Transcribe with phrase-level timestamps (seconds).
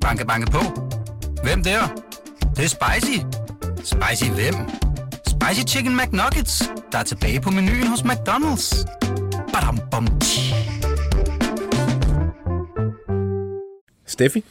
[0.00, 0.58] Banke, banke på.
[1.42, 1.80] Hvem der?
[2.40, 3.18] Det, det er spicy.
[3.76, 4.54] Spicy hvem?
[5.26, 8.84] Spicy Chicken McNuggets, der er tilbage på menuen hos McDonald's.
[9.52, 10.54] Badum, bom, tji.
[14.06, 14.44] Steffi,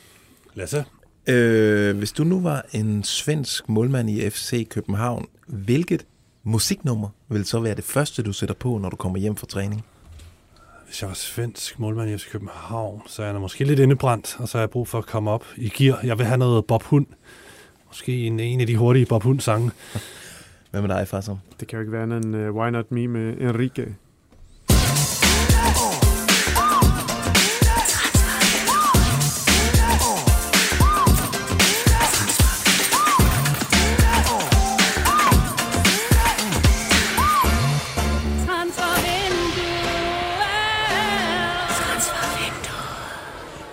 [0.53, 0.85] Lasse?
[1.27, 6.05] øh, hvis du nu var en svensk målmand i FC København, hvilket
[6.43, 9.85] musiknummer vil så være det første, du sætter på, når du kommer hjem fra træning?
[10.89, 14.47] Hvis jeg var svensk målmand i FC København, så er jeg måske lidt indebrændt, og
[14.47, 15.99] så har jeg brug for at komme op i gear.
[16.03, 17.05] Jeg vil have noget Bob Hund.
[17.87, 19.71] Måske en, en af de hurtige Bob Hund-sange.
[20.71, 21.39] Hvad med dig, far som?
[21.59, 23.95] Det kan jo ikke være andet end uh, Why Not Me med Enrique.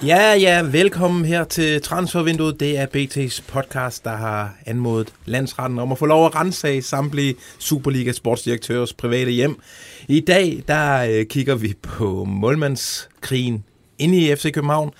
[0.06, 2.60] Ja, ja, velkommen her til Transfervinduet.
[2.60, 7.34] Det er BT's podcast, der har anmodet landsretten om at få lov at rensage samtlige
[7.58, 9.60] Superliga sportsdirektørers private hjem.
[10.08, 13.64] I dag, der øh, kigger vi på målmandskrigen
[13.98, 14.90] inde i FC København.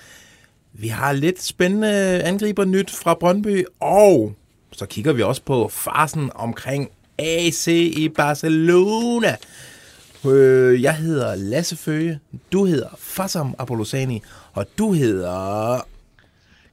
[0.73, 4.33] Vi har lidt spændende angriber nyt fra Brøndby, og
[4.71, 9.35] så kigger vi også på farsen omkring AC i Barcelona.
[10.25, 12.19] Øh, jeg hedder Lasse Føge,
[12.51, 14.21] du hedder Fassam Apollosani,
[14.53, 15.81] og du hedder...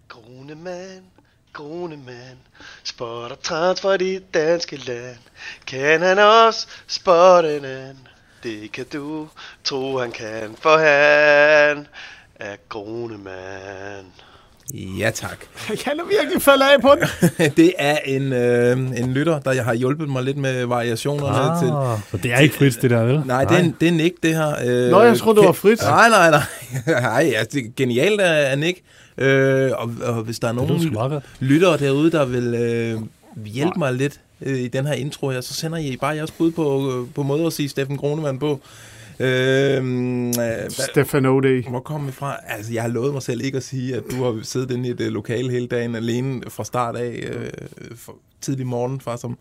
[0.08, 1.02] Grunemand,
[1.52, 2.38] Grunemand,
[2.84, 5.16] spotter og transfer dit danske land.
[5.66, 8.08] Kan han også spotte en anden?
[8.42, 9.28] Det kan du
[9.64, 11.86] tro, han kan, for han
[12.34, 14.06] er Grunemand.
[14.74, 15.38] Ja tak.
[15.68, 17.30] Jeg kan da virkelig falde af på den.
[17.56, 21.60] Det er en, øh, en lytter, der har hjulpet mig lidt med variationerne ah.
[21.60, 21.68] til...
[22.10, 23.22] så det er ikke frit, det der, vel?
[23.26, 24.54] Nej, det er, det er Nick, det her.
[24.66, 25.80] Øh, Nå, jeg troede, det var frit.
[25.82, 26.42] Nej, nej, nej.
[27.00, 28.78] Nej, altså, det er genialt af Nick.
[29.18, 33.00] Øh, og, og hvis der er nogen lyttere derude, der vil øh,
[33.46, 36.50] hjælpe mig lidt øh, i den her intro her, så sender I bare jeres bud
[36.50, 38.60] på, øh, på måde at sige Steffen Kronemann på.
[39.20, 41.70] Øh, øh, hvad- Stefan O'Day.
[41.70, 42.36] hvor kom vi fra?
[42.48, 44.92] Altså, jeg har lovet mig selv ikke at sige, at du har siddet inde i
[44.92, 47.50] et øh, lokale hele dagen alene fra start af, øh,
[47.96, 49.38] for tidlig morgen, far som.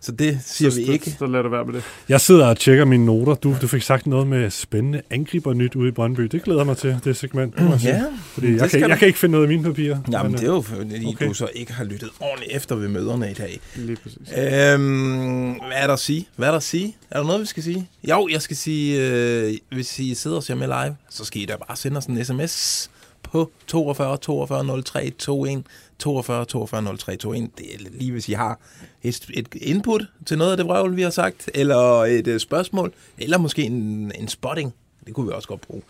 [0.00, 1.10] Så det siger vi ikke.
[1.10, 1.82] Så, så lad det være med det.
[2.08, 3.34] Jeg sidder og tjekker mine noter.
[3.34, 6.20] Du, du fik sagt noget med spændende angriber nyt ude i Brøndby.
[6.22, 7.54] Det glæder mig til, det segment.
[7.58, 7.94] det jeg sige.
[7.94, 8.88] Ja, Fordi det jeg, kan, du.
[8.88, 9.98] jeg kan ikke finde noget i mine papirer.
[10.12, 11.28] Jamen, Men, det er jo fordi, Okay.
[11.28, 13.60] du så ikke har lyttet ordentligt efter ved møderne i dag.
[13.76, 14.18] Lige præcis.
[14.38, 16.28] Øhm, hvad er der at sige?
[16.36, 16.96] Hvad er der at sige?
[17.10, 17.88] Er der noget, vi skal sige?
[18.08, 21.44] Jo, jeg skal sige, øh, hvis I sidder og ser med live, så skal I
[21.46, 22.90] da bare sende os en sms
[23.22, 25.62] på 42 42 03 21
[25.98, 27.34] 42 42 03 21.
[27.58, 28.58] Det er lige, hvis I har
[29.02, 32.92] et, et input til noget af det vrøvl, vi har sagt, eller et uh, spørgsmål,
[33.18, 34.74] eller måske en, en spotting.
[35.06, 35.82] Det kunne vi også godt bruge.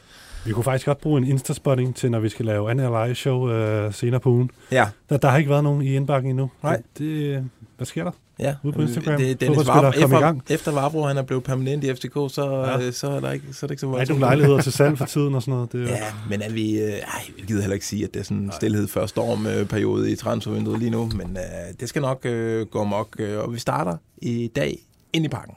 [0.45, 3.95] Vi kunne faktisk godt bruge en Insta-spotting til, når vi skal lave andet live-show øh,
[3.95, 4.51] senere på ugen.
[4.71, 6.51] Ja, Der, der har ikke været nogen i indbakken endnu.
[6.63, 6.83] Nej.
[6.99, 7.45] Det,
[7.77, 8.11] hvad sker der?
[8.41, 8.55] Ja.
[8.63, 9.21] Ude på Instagram.
[9.21, 10.43] Det, Dennis Varbro, kom i efter, gang.
[10.51, 12.79] efter Varbro, han er blevet permanent i FCK, så, Ja.
[12.85, 12.91] ja.
[12.91, 14.99] så, er, der ikke, så er det ikke så Der er nogen lejligheder til salg
[14.99, 15.73] for tiden og sådan noget.
[15.73, 16.81] Det, Ja, men er vi...
[16.81, 17.01] Øh, ej,
[17.37, 20.11] vi gider heller ikke sige, at det er sådan en stillhed før storm øh, periode
[20.13, 23.59] i transfervinduet lige nu, men øh, det skal nok øh, gå mok, øh, og vi
[23.59, 24.79] starter i dag
[25.13, 25.55] ind i parken.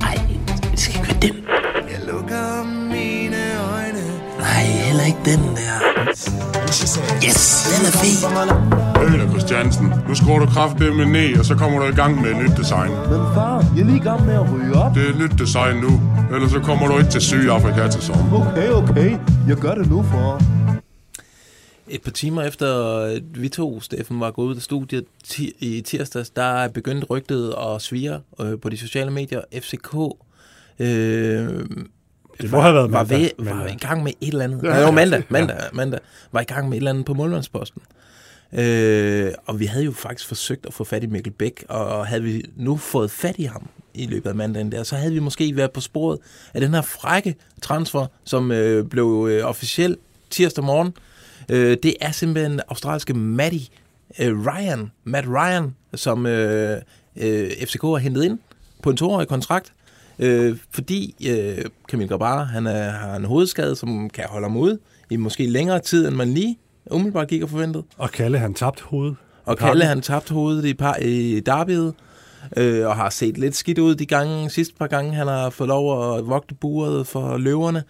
[0.00, 0.18] Nej,
[0.70, 1.44] det skal ikke være den.
[1.90, 2.73] Jeg lukker
[4.94, 5.76] heller ikke den der.
[7.26, 8.16] Yes, den er fed.
[8.94, 12.36] Peter Christiansen, nu skruer du kraftedeme ned, og så kommer du i gang med et
[12.36, 12.90] nyt design.
[12.90, 14.94] Men far, jeg er lige i gang med at ryge op.
[14.94, 15.92] Det er et nyt design nu,
[16.34, 18.50] ellers så kommer du ikke til Sydafrika til sommer.
[18.50, 19.10] Okay, okay.
[19.48, 20.42] Jeg gør det nu, far.
[21.88, 25.04] Et par timer efter øh, vi to, Steffen, var gået ud af studiet
[25.58, 29.40] i tirsdags, der er begyndt rygtet at svire øh, på de sociale medier.
[29.60, 29.94] FCK
[30.78, 31.48] øh,
[32.40, 34.62] Det må have været var, mandag, ved, men, var i gang med et eller andet.
[34.62, 35.24] Ja, Ja, det var mandag, ja.
[35.28, 36.00] mandag, mandag.
[36.32, 37.82] Var i gang med et eller andet på målmandsposten.
[38.52, 42.22] Øh, og vi havde jo faktisk forsøgt at få fat i Mikkel Bæk, og havde
[42.22, 45.56] vi nu fået fat i ham i løbet af mandagen der, så havde vi måske
[45.56, 46.18] været på sporet
[46.54, 49.96] af den her frække transfer, som øh, blev øh, officiel
[50.30, 50.92] tirsdag morgen.
[51.50, 53.58] Øh, det er simpelthen australske Matty
[54.18, 56.80] øh, Ryan, Matt Ryan, som øh,
[57.16, 58.38] øh, FCK har hentet ind
[58.82, 59.72] på en toårig kontrakt,
[60.18, 64.78] øh, fordi øh, Camille Grabara, han er, har en hovedskade, som kan holde ham ude
[65.10, 66.58] i måske længere tid, end man lige
[66.90, 67.84] umiddelbart gik og forventede.
[67.98, 69.16] Og Kalle, han tabt hovedet.
[69.44, 69.58] Og.
[69.58, 71.94] Kalle, han tabte hovedet i, par, i derbyet,
[72.56, 75.68] øh, og har set lidt skidt ud de gange, sidste par gange, han har fået
[75.68, 77.82] lov at vogte buret for løverne.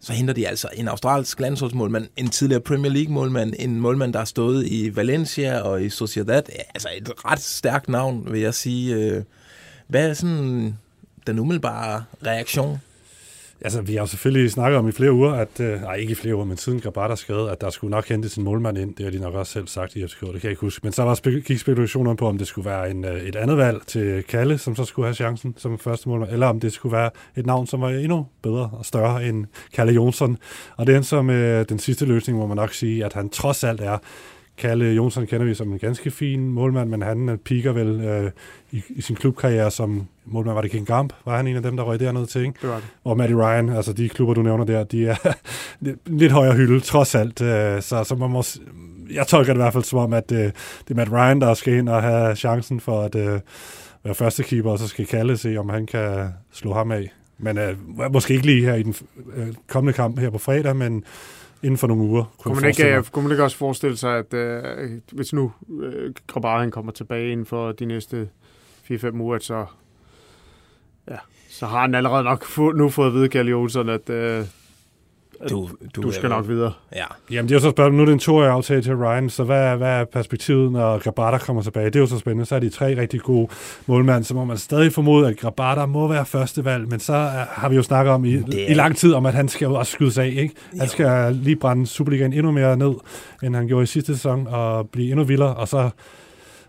[0.00, 4.24] Så henter de altså en australsk landsholdsmålmand, en tidligere Premier League-målmand, en målmand, der har
[4.26, 6.42] stået i Valencia og i Sociedad.
[6.74, 8.94] Altså et ret stærkt navn, vil jeg sige.
[8.94, 9.22] Øh,
[9.88, 10.78] Hvad er sådan
[11.26, 12.78] den umiddelbare reaktion?
[13.64, 16.36] Altså, vi har selvfølgelig snakket om i flere uger, at, øh, nej, ikke i flere
[16.36, 18.94] uger, men siden Grabata skrev, at der skulle nok hentes en målmand ind.
[18.94, 20.80] Det har de nok også selv sagt i FCK, det kan jeg ikke huske.
[20.82, 23.56] Men så var spe- gik spekulationer på, om det skulle være en, øh, et andet
[23.56, 26.96] valg til Kalle, som så skulle have chancen som første målmand, eller om det skulle
[26.96, 30.38] være et navn, som var endnu bedre og større end Kalle Jonsson.
[30.76, 33.64] Og det er som øh, den sidste løsning, må man nok sige, at han trods
[33.64, 33.98] alt er
[34.62, 38.30] Kalle Jonsson kender vi som en ganske fin målmand, men han piker vel øh,
[38.72, 40.54] i, i sin klubkarriere som målmand.
[40.54, 41.12] Var det King Gamp?
[41.24, 42.54] Var han en af dem, der røg derned til, ikke?
[42.62, 42.84] Det var det.
[43.04, 45.16] Og Matty Ryan, altså de klubber, du nævner der, de er
[46.06, 47.40] lidt- højere hylde, trods alt.
[47.42, 48.42] øh, Så, så man må,
[49.12, 50.52] jeg tolker det i hvert fald som om, at øh, det
[50.90, 53.40] er Matt Ryan, der skal ind og have chancen for at øh,
[54.04, 57.12] være første keeper, og så skal Kalle se, om han kan slå ham af.
[57.38, 57.76] Men øh,
[58.12, 58.94] måske ikke lige her i den
[59.36, 61.04] øh, kommende kamp her på fredag, men
[61.62, 62.24] inden for nogle uger.
[62.38, 65.52] Kunne jeg man, ikke, øh, kunne man ikke også forestille sig, at øh, hvis nu
[65.82, 68.28] øh, Grabar han kommer tilbage inden for de næste
[68.90, 69.66] 4-5 uger, at så,
[71.10, 71.16] ja,
[71.50, 74.44] så har han allerede nok få, nu fået at vide, Kalle Olsen, at øh,
[75.50, 76.72] Du, du, er skal jo- nok videre.
[76.96, 77.94] Ja, Jamen, det er jo så spørgsmålet.
[77.96, 80.98] Nu er det en toårig aftale til Ryan, så hvad, er- hvad er perspektivet, når
[80.98, 81.86] Grabata kommer tilbage?
[81.86, 82.44] Det er jo så spændende.
[82.46, 83.48] Så er de tre rigtig gode
[83.86, 87.44] målmænd, så må man stadig formode, at Grabata må være første valg, men så er,
[87.50, 89.74] har vi jo snakket om i, er- i lang tid, om at han skal jo
[89.74, 90.50] også skydes af, ikke?
[90.78, 92.94] Han skal lige brænde Superligaen endnu mere ned,
[93.42, 95.90] end han gjorde i sidste sæson, og blive endnu vildere, og så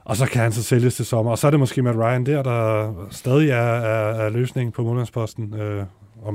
[0.06, 1.32] og så kan han så sælges til sommer.
[1.32, 4.84] Og så er det måske Matt Ryan der, der stadig er, er, er løsningen på
[4.84, 5.54] målmandsposten.
[5.54, 5.84] Øh,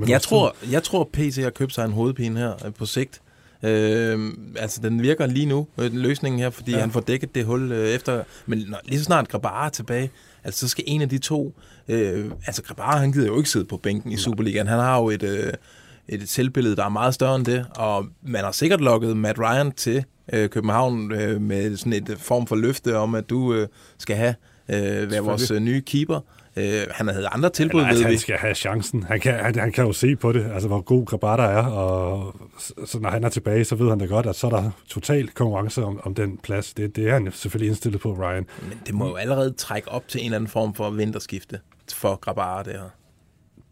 [0.03, 3.21] et Jeg tror, jeg tror PC har købt sig en hovedpine her øh, på sigt.
[3.63, 6.79] Øh, altså, den virker lige nu, øh, den løsningen her, fordi Ja.
[6.79, 8.23] han får dækket det hul øh, efter.
[8.47, 10.11] Men når, lige så snart Grabara er tilbage,
[10.45, 11.55] altså, så skal en af de to...
[11.89, 14.67] Øh, altså, Grabara, han gider jo ikke sidde på bænken i Superligaen.
[14.67, 15.53] Han har jo et, øh,
[16.09, 19.73] et selvbillede, der er meget større end det, og man har sikkert lukket Matt Ryan
[19.73, 23.69] til øh, København øh, med sådan et øh, form for løfte om, at du øh,
[23.99, 24.35] skal have
[24.69, 26.21] øh, være vores øh, nye keeper.
[26.59, 28.15] Øh, han havde andre tilbud, Eller, altså, ved vi.
[28.15, 29.03] han skal have chancen.
[29.03, 32.37] Han kan, han, han kan jo se på det, altså hvor god Grabata er, og
[32.87, 35.29] så, når han er tilbage, så ved han da godt, at så er der total
[35.29, 36.75] konkurrence om, om den plads.
[36.75, 38.47] Det, det er han selvfølgelig indstillet på, Ryan.
[38.69, 41.61] Men det må jo allerede trække op til en eller anden form for vinterskifte
[41.95, 42.91] for Grabara, det her.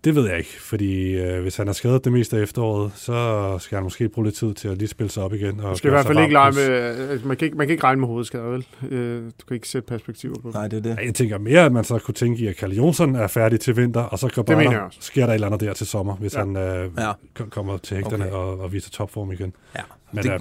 [0.06, 3.56] Det ved jeg ikke, fordi øh, hvis han har skadet det meste af efteråret, så
[3.60, 5.60] skal han måske bruge lidt tid til at lige spille sig op igen.
[5.60, 6.62] Og Man skal i hvert fald ikke lege med...
[7.10, 8.66] altså, Man kan ikke, man kan ikke regne med hovedskader, vel?
[8.90, 10.54] Øh, Du kan ikke sætte perspektiver på det.
[10.54, 11.04] Nej, det er det.
[11.04, 13.76] Jeg tænker mere, at man så kunne tænke i, at Kalle Jonsson er færdig til
[13.76, 14.98] vinter, og så også.
[15.00, 16.38] sker der et eller andet der til sommer, hvis Ja.
[16.38, 17.12] han øh, Ja.
[17.50, 18.34] kommer til hægterne Okay.
[18.34, 19.52] og, og viser topform igen.
[19.76, 19.80] Ja.
[20.12, 20.38] Men, Det- øh,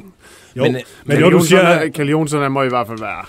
[0.57, 2.63] jo, men, men, øh, men Kalle jo, du Jonsson, siger, er, Kalle Jonsson han må
[2.63, 3.25] i hvert fald være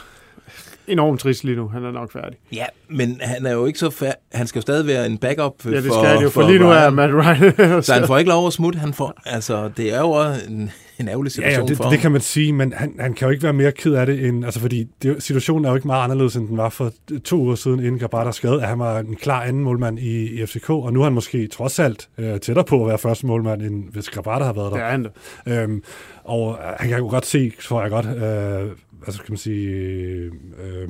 [0.89, 1.69] enormt trist lige nu.
[1.69, 2.39] Han er nok færdig.
[2.53, 4.17] Ja, men han er jo ikke så færdig.
[4.33, 6.59] Han skal jo stadig være en backup Ja, det for, skal han jo, for lige
[6.59, 7.83] nu er Matt Ryan...
[7.83, 8.79] Så han får ikke lov at smutte.
[8.79, 11.85] Han får, altså, det er jo også en, en ærgerlig Ja, situation ja det, for
[11.85, 12.01] det ham.
[12.01, 14.45] kan man sige, men han, han kan jo ikke være mere ked af det, end,
[14.45, 16.93] altså fordi det, situationen er jo ikke meget anderledes, end den var for
[17.25, 20.47] to uger siden, inden Grabata skade, at han var en klar anden målmand i, i
[20.47, 23.63] FCK, og nu er han måske trods alt øh, tættere på at være første målmand,
[23.63, 24.77] end hvis Grabata har været der.
[24.77, 25.09] Det er han
[25.47, 25.63] da.
[25.63, 25.83] Øhm,
[26.25, 28.71] og øh, han kan jo godt se, tror jeg godt, øh,
[29.07, 30.33] altså kan man sige, øh,
[30.65, 30.89] øh,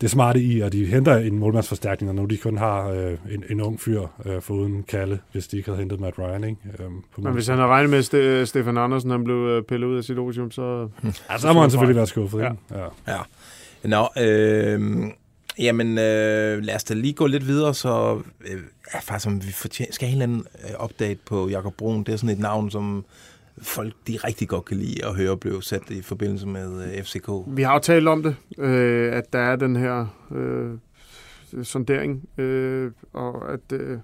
[0.00, 3.44] det smarte i, at de henter en målmandsforstærkning, og nu de kun har øh, en,
[3.50, 6.56] en ung fyr øh, foruden Kalle, hvis de ikke havde hentet Matt Ryan, ikke?
[6.78, 9.62] Øhm, på Men hvis han har regnet med, at Ste- Stefan Andersen han blev øh,
[9.62, 10.88] pillet ud af sit odium, så...
[11.30, 12.50] ja, så må han selvfølgelig være skuffet, Ja.
[12.50, 12.84] ikke?
[13.06, 13.12] Ja.
[13.12, 13.18] Ja.
[13.84, 15.02] Nå, øh,
[15.58, 18.60] jamen øh, lad os da lige gå lidt videre, så øh,
[18.94, 20.46] ja, faktisk om vi fortjener, skal have en eller anden
[20.78, 22.04] øh, update på Jakob Brun.
[22.04, 23.04] Det er sådan et navn, som
[23.62, 27.28] folk de rigtig godt kan lide at høre blev sat i forbindelse med øh, FCK.
[27.46, 30.70] Vi har jo talt om det, øh, at der er den her øh,
[31.64, 33.98] sondering, øh, og at, øh,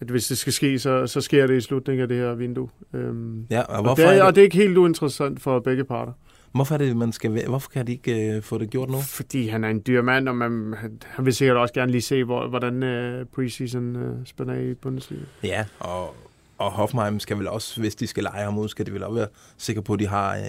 [0.00, 2.68] at hvis det skal ske, så, så sker det i slutningen af det her vindue.
[2.94, 5.42] Øhm, Ja, og og, hvorfor, det er, er og det, det er ikke helt uinteressant
[5.42, 6.12] for begge parter,
[6.52, 9.00] hvorfor er det, man skal, hvorfor kan de ikke øh, få det gjort nu?
[9.00, 12.24] fordi han er en dyr mand, og man, han, vil sikkert også gerne lige se,
[12.24, 15.22] hvor, hvordan øh, preseason øh, spænder i Bundesliga.
[15.42, 16.14] Ja, og,
[16.60, 19.14] og Hoffenheim skal vel også, hvis de skal lege ham ud, skal de vel også
[19.14, 20.42] være sikre på, at de har, øh,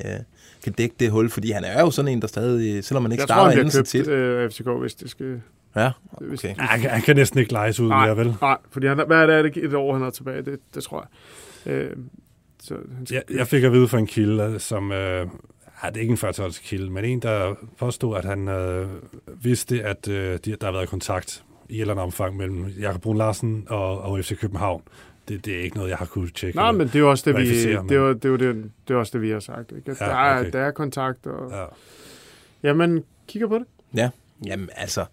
[0.64, 3.22] kan dække det hul, fordi han er jo sådan en, der stadig, selvom man ikke
[3.22, 4.14] Jeg tror, starter han inden bliver så købt tit.
[4.14, 5.42] øh, FCK, hvis det skal...
[5.76, 5.92] Ja,
[6.22, 6.56] Hvis, okay.
[6.58, 8.06] Ja, han, kan- han kan næsten ikke lejes ud Nej.
[8.06, 8.36] mere, vel?
[8.42, 10.42] Nej, fordi han, hvad er det, et år, han er tilbage?
[10.42, 11.08] Det, det tror
[11.66, 11.74] jeg.
[11.74, 11.96] Øh,
[12.64, 14.92] så han skal, Jeg, jeg fik at vide fra en kilde, som...
[14.92, 15.28] Øh,
[15.84, 18.88] ja, det er ikke en førtøjskilde, men en, der påstod, at han øh,
[19.42, 23.02] vidste, at øh, de, der har været kontakt i et eller andet omfang mellem Jakob
[23.02, 24.82] Brun Larsen og, og FC København.
[25.28, 26.56] Det, det er ikke noget, jeg har kunnet tjekke.
[26.58, 28.72] Nej, men det er jo også det, vi, det er, jo- det, er jo det,
[28.88, 29.72] det er også det, vi har sagt.
[29.78, 29.92] Ikke?
[29.92, 30.52] At Ja, der, er, okay.
[30.52, 31.66] der er kontakt, og Ja.
[32.64, 33.66] ja, man kigger på det.
[33.96, 34.10] Ja,
[34.46, 35.06] jamen altså,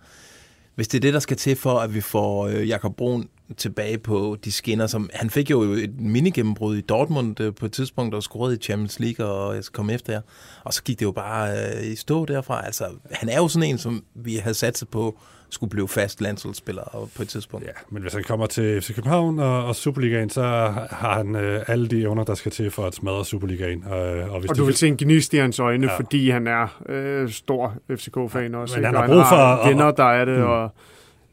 [0.75, 3.99] hvis det er det, der skal til for, at vi får øh, Jakob Brun tilbage
[3.99, 8.15] på de skinner, som han fik jo et minigennembrud i Dortmund øh, på et tidspunkt,
[8.15, 10.21] og scorede i Champions League, og jeg skal komme efter jer.
[10.65, 12.67] Og så gik det jo bare øh, i stå derfra.
[12.67, 15.19] Altså, han er jo sådan en, som vi havde satset på,
[15.51, 17.67] skulle blive fast landsholdsspiller på et tidspunkt.
[17.67, 20.43] Ja, men hvis han kommer til FC København og, og Superligaen, så
[20.91, 23.85] har han øh, alle de evner, der skal til for at smadre Superligaen.
[23.85, 25.97] Øh, og, hvis og du vil se en gnist i hans øjne, ja.
[25.97, 28.77] fordi han er øh, stor FCK-fan også.
[28.77, 29.69] Men han har brug for...
[29.69, 30.45] venner, der er det, mm.
[30.45, 30.71] og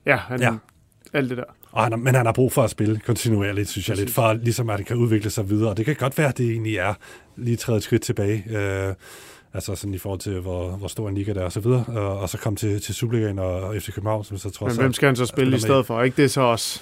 [0.05, 0.53] ja, han, ja.
[1.13, 1.43] alt det der.
[1.71, 4.69] Og han, men han har brug for at spille kontinuerligt, synes jeg lidt, for ligesom
[4.69, 5.69] at det kan udvikle sig videre.
[5.69, 6.93] Og det kan godt være, at det egentlig er
[7.35, 8.43] lige træet skridt tilbage.
[8.49, 8.93] Øh,
[9.55, 11.85] altså sådan i forhold til, hvor, hvor stor en liga der er og så videre,
[11.87, 14.93] og, og så komme til, til Superligaen og FC København, som så trods Men hvem
[14.93, 16.03] skal han så spille i stedet for?
[16.03, 16.81] Ikke det så også?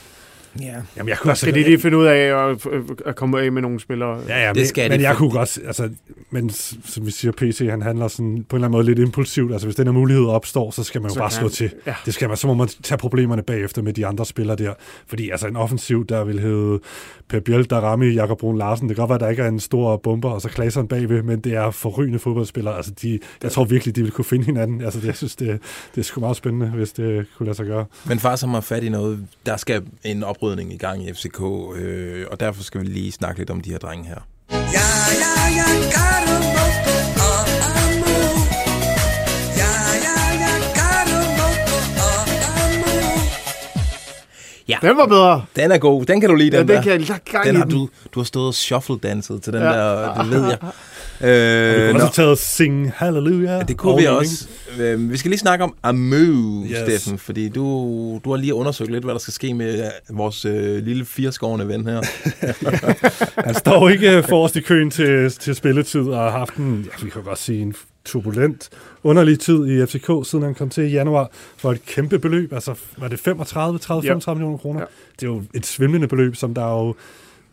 [0.62, 0.76] Ja.
[0.98, 2.68] Jamen, jeg kunne altså, skal de lige finde ud af at,
[3.06, 4.20] at komme af med nogle spillere?
[4.28, 5.90] Ja, ja, men, det skal men de, jeg kunne godt, altså,
[6.32, 9.52] men som vi siger, PC, han handler sådan på en eller anden måde lidt impulsivt.
[9.52, 11.72] Altså, hvis den her mulighed opstår, så skal man jo så bare slå til.
[11.88, 11.96] Ja.
[12.06, 14.74] Det skal man, så må man tage problemerne bagefter med de andre spillere der.
[15.08, 16.80] Fordi altså, en offensiv, der vil hedde
[17.30, 18.90] Per Bjøl, der rammer Jakob Brun Larsen.
[18.90, 21.24] Det kan godt være, at der ikke er en stor bomber, og så Klaseren bagved,
[21.24, 22.76] men det er forrygende fodboldspillere.
[22.76, 24.82] Altså, de, jeg tror virkelig, de vil kunne finde hinanden.
[24.82, 25.60] Altså, det, jeg synes, det,
[25.96, 27.86] det er sgu meget spændende, hvis det kunne lade sig gøre.
[28.06, 31.42] Men far, som har fat i noget, der skal en oprydning i gang i FCK,
[31.76, 34.28] øh, og derfor skal vi lige snakke lidt om de her drenge her.
[34.52, 34.58] Ja,
[35.22, 36.63] ja, ja,
[44.68, 44.78] Ja.
[44.82, 45.46] Den var bedre.
[45.56, 46.06] Den er god.
[46.06, 46.82] Den kan du lide, den ja, den der.
[46.82, 49.68] Kan jeg gang den har du, du har stået og shuffle-danset til den ja.
[49.68, 50.58] der, det ved jeg.
[51.22, 53.58] Øh, vi kunne også taget Sing Hallelujah.
[53.58, 54.48] Ja, det kunne vi også.
[54.80, 56.78] Øh, vi skal lige snakke om Amu, yes.
[56.78, 57.62] Steffen, fordi du,
[58.24, 61.88] du har lige undersøgt lidt, hvad der skal ske med vores øh, lille fireskårende ven
[61.88, 62.02] her.
[63.46, 67.10] Han står ikke forrest i køen til, til spilletid og har haft en, ja, vi
[67.10, 68.70] kan godt sige, en turbulent,
[69.04, 72.54] underlig tid i FCK, siden han kom til i januar, for et kæmpe beløb.
[72.54, 74.80] Altså, var det 35, 30, 35 millioner kroner?
[74.80, 74.86] Ja.
[75.20, 76.96] Det er jo et svimlende beløb, som der jo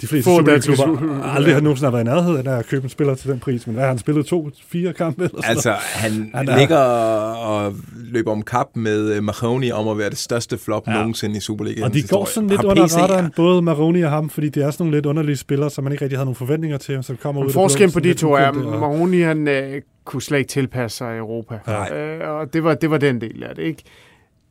[0.01, 3.31] de fleste Superliga-klubber aldrig har nogensinde været i nærheden af at købe en spiller til
[3.31, 3.67] den pris.
[3.67, 4.27] Men hvad har han spillet?
[4.27, 5.25] To, fire kampe?
[5.25, 6.59] Eller sådan altså, han, han er...
[6.59, 10.93] ligger og løber om kap med øh, Mahoney om at være det største flop ja.
[10.93, 11.85] nogensinde i Superligaen.
[11.85, 13.31] Og de går sådan lidt under PC, radaren, ja.
[13.37, 16.05] både Mahoney og ham, fordi det er sådan nogle lidt underlige spillere, som man ikke
[16.05, 19.49] rigtig havde nogle forventninger til, som kommer ud Forskellen på de to er, Mahoney han
[19.49, 21.59] øh, kunne slet ikke tilpasse sig i Europa.
[21.67, 21.95] Ja.
[21.95, 23.83] Øh, og det var, det var den del af det, ikke?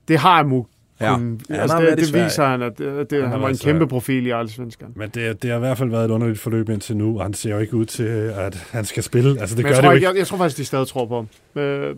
[0.08, 0.66] Det har Amu
[1.02, 1.16] Ja.
[1.16, 3.88] Kun, ja, altså, det, det viser han, at det, det, han, han var en kæmpe
[3.88, 4.88] profil i Allsvenskan.
[4.96, 7.34] Men det, det har i hvert fald været et underligt forløb indtil nu, og han
[7.34, 8.04] ser jo ikke ud til,
[8.36, 9.40] at han skal spille.
[9.40, 11.06] Altså, det Men gør jeg, tror det ikke, jeg, jeg tror faktisk, de stadig tror
[11.06, 11.28] på ham.
[11.62, 11.96] Øh,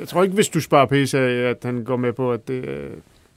[0.00, 2.64] jeg tror ikke, hvis du spørger PC, at han går med på, at det,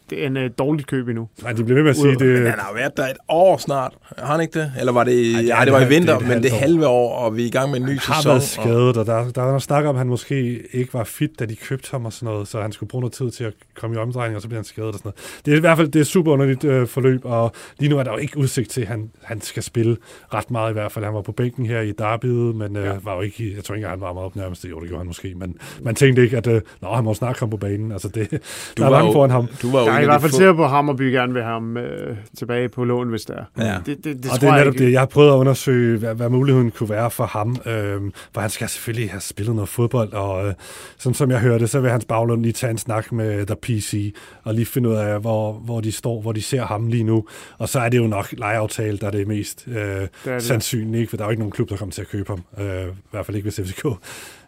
[0.09, 1.27] det er en uh, dårligt køb endnu.
[1.43, 2.41] Nej, de bliver ved med at sige det.
[2.41, 3.93] Men han har været der et år snart.
[4.17, 4.71] Har han ikke det?
[4.79, 7.15] Eller var det, Ej, det, ja, det var i vinter, det men det halve år,
[7.15, 8.13] og vi er i gang med en ny han sæson.
[8.13, 11.03] Han har været skadet, og der, der er snak om, at han måske ikke var
[11.03, 13.43] fit, da de købte ham og sådan noget, så han skulle bruge noget tid til
[13.43, 15.41] at komme i omdrejning, og så bliver han skadet og sådan noget.
[15.45, 18.03] Det er i hvert fald det er super underligt øh, forløb, og lige nu er
[18.03, 19.97] der jo ikke udsigt til, at han, han skal spille
[20.33, 21.05] ret meget i hvert fald.
[21.05, 22.93] Han var på bænken her i derbyet, men øh, ja.
[23.03, 24.65] var jo ikke, jeg tror ikke, han var meget op nærmest.
[24.65, 27.37] Jo, det gjorde han måske, men man tænkte ikke, at øh, nå, han må snart
[27.37, 27.91] komme på banen.
[27.91, 28.37] Altså, det, du
[28.77, 29.47] der er langt foran ham.
[29.61, 32.69] Du var er i hvert fald sikker på, Hammerby gerne vil have ham øh, tilbage
[32.69, 33.65] på lån, hvis det er.
[33.65, 33.77] Ja.
[33.85, 34.91] Det, det, det og det er netop det.
[34.91, 37.57] Jeg har prøvet at undersøge, hvad, hvad muligheden kunne være for ham.
[37.65, 38.01] Øh,
[38.33, 40.53] for han skal selvfølgelig have spillet noget fodbold, og øh,
[40.97, 44.15] som, som jeg hørte, så vil hans baglund lige tage en snak med The PC,
[44.43, 47.25] og lige finde ud af, hvor, hvor de står, hvor de ser ham lige nu.
[47.57, 50.43] Og så er det jo nok lejeaftale, der er det mest øh, det er det.
[50.43, 51.09] sandsynligt, ikke?
[51.09, 52.65] for der er jo ikke nogen klub, der kommer til at købe ham.
[52.65, 53.85] Øh, I hvert fald ikke, hvis FCK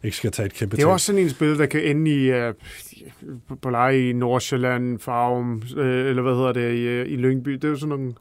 [0.04, 2.48] ikke skal tage et kæmpe Det er også sådan en spil, der kan ende i
[2.48, 2.54] uh,
[3.62, 7.52] på leje i Nordsjælland, Farum, øh, eller hvad hedder det, i, øh, i Lyngby.
[7.52, 8.06] Det er jo sådan nogle...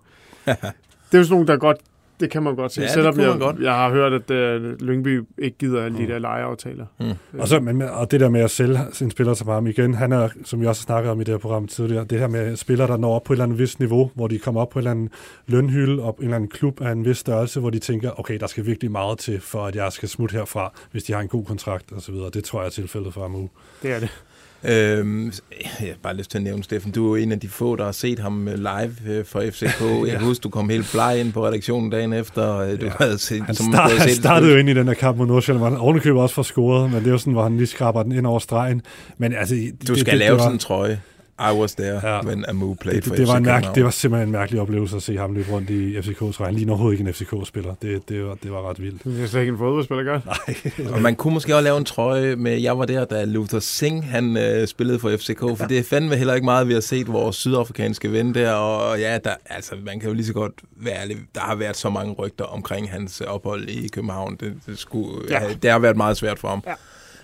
[0.46, 1.78] det er jo sådan nogle, der godt
[2.20, 2.80] det kan man godt se.
[2.80, 3.58] Ja, Selvom jeg, godt.
[3.60, 6.06] jeg har hørt, at uh, Lyngby ikke gider alle mm.
[6.06, 6.86] de der lejeaftaler.
[7.00, 7.06] Mm.
[7.06, 7.14] Øh.
[7.38, 10.12] Og, så, men, og det der med at sælge sin spiller som ham igen, han
[10.12, 12.56] er, som vi også har snakket om i det her program tidligere, det her med
[12.56, 14.78] spillere, der når op på et eller andet vis niveau, hvor de kommer op på
[14.78, 15.10] en eller anden
[15.46, 18.46] lønhylde, og en eller anden klub af en vis størrelse, hvor de tænker, okay, der
[18.46, 21.44] skal virkelig meget til, for at jeg skal smutte herfra, hvis de har en god
[21.44, 22.14] kontrakt osv.
[22.14, 23.48] Det tror jeg er tilfældet for Amu.
[23.82, 24.22] Det er det.
[24.64, 27.76] Øhm, jeg har bare lyst til at nævne, Steffen, du er en af de få,
[27.76, 29.80] der har set ham øh, live øh, for FCK.
[30.06, 30.12] ja.
[30.12, 32.58] Jeg husker, du kom helt bleg ind på redaktionen dagen efter.
[32.58, 32.92] Øh, du ja.
[32.98, 35.60] havde set, han, som start, han startede jo ind i den her kamp mod Nordsjælland,
[35.60, 38.12] hvor han ovenikøbet også for scoret, men det jo sådan, hvor han lige skraber den
[38.12, 38.82] ind over stregen.
[39.18, 41.00] Men altså, du det, skal det, lave det var, sådan en trøje.
[41.40, 42.24] I was there, ja.
[42.24, 44.60] when Amu played det, for det, FC var en mærke, det var simpelthen en mærkelig
[44.60, 46.44] oplevelse at se ham løbe rundt i FCK's.
[46.44, 47.74] Han ligner overhovedet ikke en FCK-spiller.
[47.82, 49.04] Det, det, var, det var ret vildt.
[49.04, 50.20] Det er slet ikke en fodboldspiller, gør.
[50.24, 50.94] Nej.
[50.94, 54.04] og man kunne måske også lave en trøje med, jeg var der, da Luther Singh
[54.04, 55.66] han, øh, spillede for FCK, for ja.
[55.66, 59.18] det er fandme heller ikke meget, vi har set vores sydafrikanske ven der, og ja,
[59.24, 61.16] der, altså, man kan jo lige så godt være ærlig.
[61.34, 64.36] Der har været så mange rygter omkring hans ophold i København.
[64.40, 65.40] Det, det, skulle, ja.
[65.62, 66.62] det har været meget svært for ham.
[66.66, 66.72] Ja.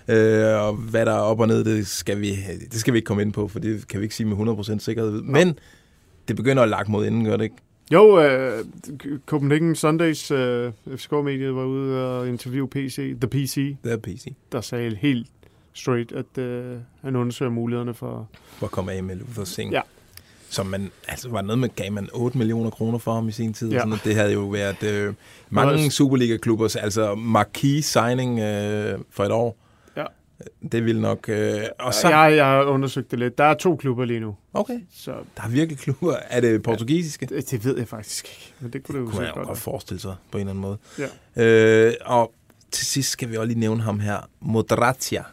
[0.07, 2.35] Øh, og hvad der er op og ned, det skal, vi,
[2.71, 4.79] det skal vi ikke komme ind på, for det kan vi ikke sige med 100%
[4.79, 5.21] sikkerhed.
[5.21, 5.59] Men
[6.27, 7.55] det begynder at lagt mod inden, gør det ikke?
[7.93, 8.65] Jo, øh,
[9.25, 14.33] Copenhagen Sundays øh, FCK-mediet var ude og interviewe PC, The PC, er PC.
[14.51, 15.27] der sagde helt
[15.73, 18.29] straight, at øh, han undersøger mulighederne for...
[18.57, 19.73] For at komme af med Luther Singh.
[19.73, 19.81] Ja.
[20.49, 23.53] Som man, altså var noget med, gav man 8 millioner kroner for ham i sin
[23.53, 23.71] tid.
[23.71, 23.79] Ja.
[23.79, 25.13] Sådan, det havde jo været øh,
[25.49, 29.57] mange Superliga-klubbers, altså marquee signing øh, for et år.
[30.39, 30.67] Ja.
[30.71, 31.29] Det ville nok...
[31.29, 32.09] Øh, og så.
[32.09, 33.37] Jeg, jeg har undersøgt det lidt.
[33.37, 36.15] Der er to klubber lige nu, okay, så der er virkelig klubber.
[36.29, 37.25] Er det portugisiske?
[37.25, 38.53] det, det ved jeg faktisk ikke.
[38.59, 40.77] Men det kunne det kunne jo godt godt forestille sig på en eller anden måde.
[41.35, 41.87] Ja.
[41.87, 42.33] Øh, og
[42.71, 44.17] til sidst skal vi også lige nævne ham her.
[44.39, 45.19] Moderatia.
[45.19, 45.25] være.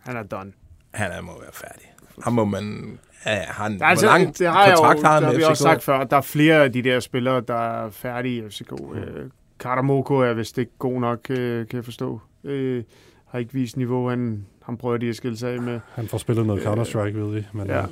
[0.00, 0.52] Han er done.
[0.94, 1.92] Han er, må være færdig.
[2.22, 2.98] Ham må man...
[3.26, 5.26] Ja, han, Der er altså, hvor lang det har jeg jo, kontrakt har han det
[5.26, 5.50] har med vi FCK?
[5.50, 6.04] også sagt før.
[6.04, 8.70] Der er flere af de der spillere, der er færdige i FCK.
[8.80, 8.98] Mm.
[8.98, 12.20] Øh, Karamoko er vist ikke god nok, øh, kan jeg forstå.
[12.44, 12.84] Øh,
[13.32, 14.08] har ikke vist niveau.
[14.08, 15.80] Han, han prøver de at skille sig af med.
[15.94, 17.44] Han får spillet noget Counter-Strike, ved vi.
[17.52, 17.80] Men, Ja.
[17.80, 17.84] øh,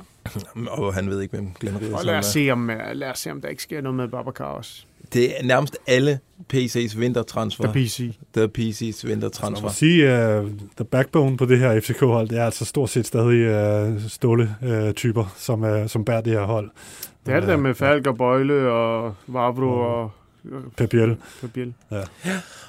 [0.67, 3.19] Og han ved ikke, hvem Glenn Og Riddersson lad os, se, om, øh, lad os
[3.19, 4.83] se, om der ikke sker noget med Babacar også.
[5.13, 6.19] Det er nærmest alle
[6.53, 7.63] PC's vintertransfer.
[7.63, 8.17] The PC.
[8.33, 9.67] The PC's Altså, vintertransfer.
[9.67, 10.03] må sige,
[10.39, 15.33] uh, the backbone på det her FCK-hold, det er altså stort set stadig uh, ståle-typer,
[15.37, 16.69] som, uh, som bærer det her hold.
[17.25, 20.11] Det er det der med Falk og Bøjle og Vavro Og- og
[20.77, 21.17] Per Biel.
[21.21, 21.73] Fabiel.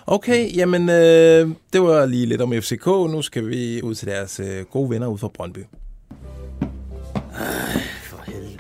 [0.07, 2.87] Okay, jamen øh, det var lige lidt om FCK.
[2.87, 5.59] Nu skal vi ud til deres øh, gode venner ud fra Brøndby.
[8.05, 8.59] For helvede.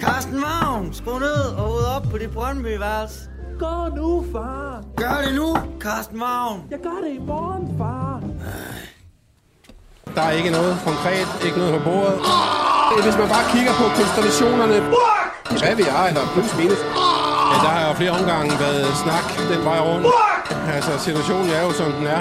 [0.00, 3.20] Carsten Vagn, skru ned og ud op på dit Brøndby-værelse.
[3.58, 4.84] Gå nu, far.
[4.96, 6.60] Gør det nu, Carsten Vagn.
[6.70, 8.22] Jeg gør det i morgen, far.
[10.14, 12.18] Der er ikke noget konkret, ikke noget på bordet.
[13.06, 14.76] Hvis man bare kigger på konstellationerne,
[15.62, 16.80] hvad vi er, eller plus minus,
[17.52, 20.06] ja, der har jo flere omgange været snak den vej rundt.
[20.74, 22.20] Altså, situationen er jo, som den er.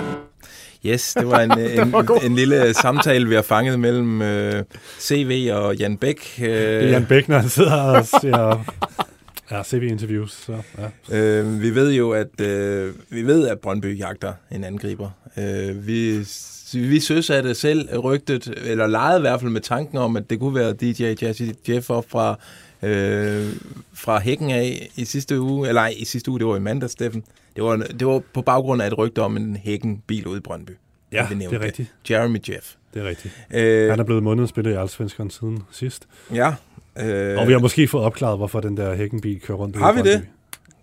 [0.86, 4.64] Yes, det var en, øh, en, en lille samtale, vi har fanget mellem øh,
[5.00, 6.40] CV og Jan Bæk.
[6.42, 8.64] Øh, Det er Jan Bæk, når han sidder og ser
[9.58, 10.32] ja, CV-interviews.
[10.32, 10.62] Så,
[11.10, 11.18] ja.
[11.20, 15.10] Øh, vi ved jo, at øh, vi ved, at Brøndby jagter en angriber.
[15.38, 16.26] Øh, vi,
[16.74, 20.30] vi synes, at det selv rygtet, eller legede i hvert fald med tanken om, at
[20.30, 22.40] det kunne være DJ Jazzy Jeff op fra,
[22.84, 23.48] øh,
[23.94, 25.68] fra hækken af i sidste uge.
[25.68, 27.24] Eller ej, i sidste uge, det var i mandag, Steffen.
[27.56, 30.72] Det var, det var på baggrund af et rygte om en hækken-bil ude i Brøndby.
[31.12, 31.94] Ja, det nævnte er rigtigt.
[32.10, 32.74] Jeremy Jeff.
[32.94, 33.34] Det er rigtigt.
[33.54, 36.08] Øh, Han er blevet månedsspiller i Allsvenskeren siden sidst.
[36.34, 36.54] Ja.
[37.00, 39.76] Øh, Og vi har måske fået opklaret, hvorfor den der hækkenbil kører rundt.
[39.76, 40.12] Har vi Brøndby.
[40.12, 40.22] det?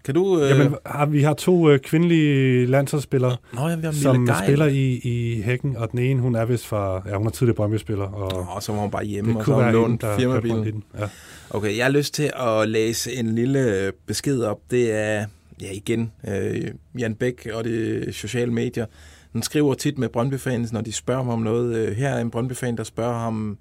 [0.04, 0.40] Kan du...
[0.42, 4.36] Øh, Jamen, har, vi har to øh, kvindelige landsholdsspillere, Nå, ja, som Geil.
[4.44, 7.56] spiller i, i hækken, og den ene, hun er vist fra, ja, hun er tidligere
[7.56, 10.82] Brøndby-spiller, og Nå, så var hun bare hjemme, det og så har hun lånt firmabilen.
[11.00, 11.08] Ja.
[11.50, 14.58] Okay, jeg har lyst til at læse en lille besked op.
[14.70, 15.24] Det er,
[15.62, 18.86] ja igen, øh, Jan Bæk og de sociale medier.
[19.32, 21.76] Den skriver tit med Brøndby-fans, når de spørger ham om noget.
[21.76, 23.56] Øh, Her er en Brøndby-fan, der spørger ham, øh,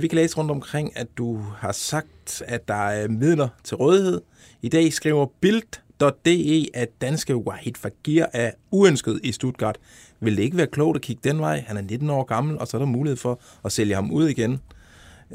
[0.00, 4.20] vi kan læse rundt omkring, at du har sagt, at der er midler til rådighed.
[4.62, 9.78] I dag skriver Bild.de, at danske Wahid Fagir er uønsket i Stuttgart.
[10.20, 11.64] Vil det ikke være klogt at kigge den vej?
[11.66, 14.28] Han er 19 år gammel, og så er der mulighed for at sælge ham ud
[14.28, 14.60] igen.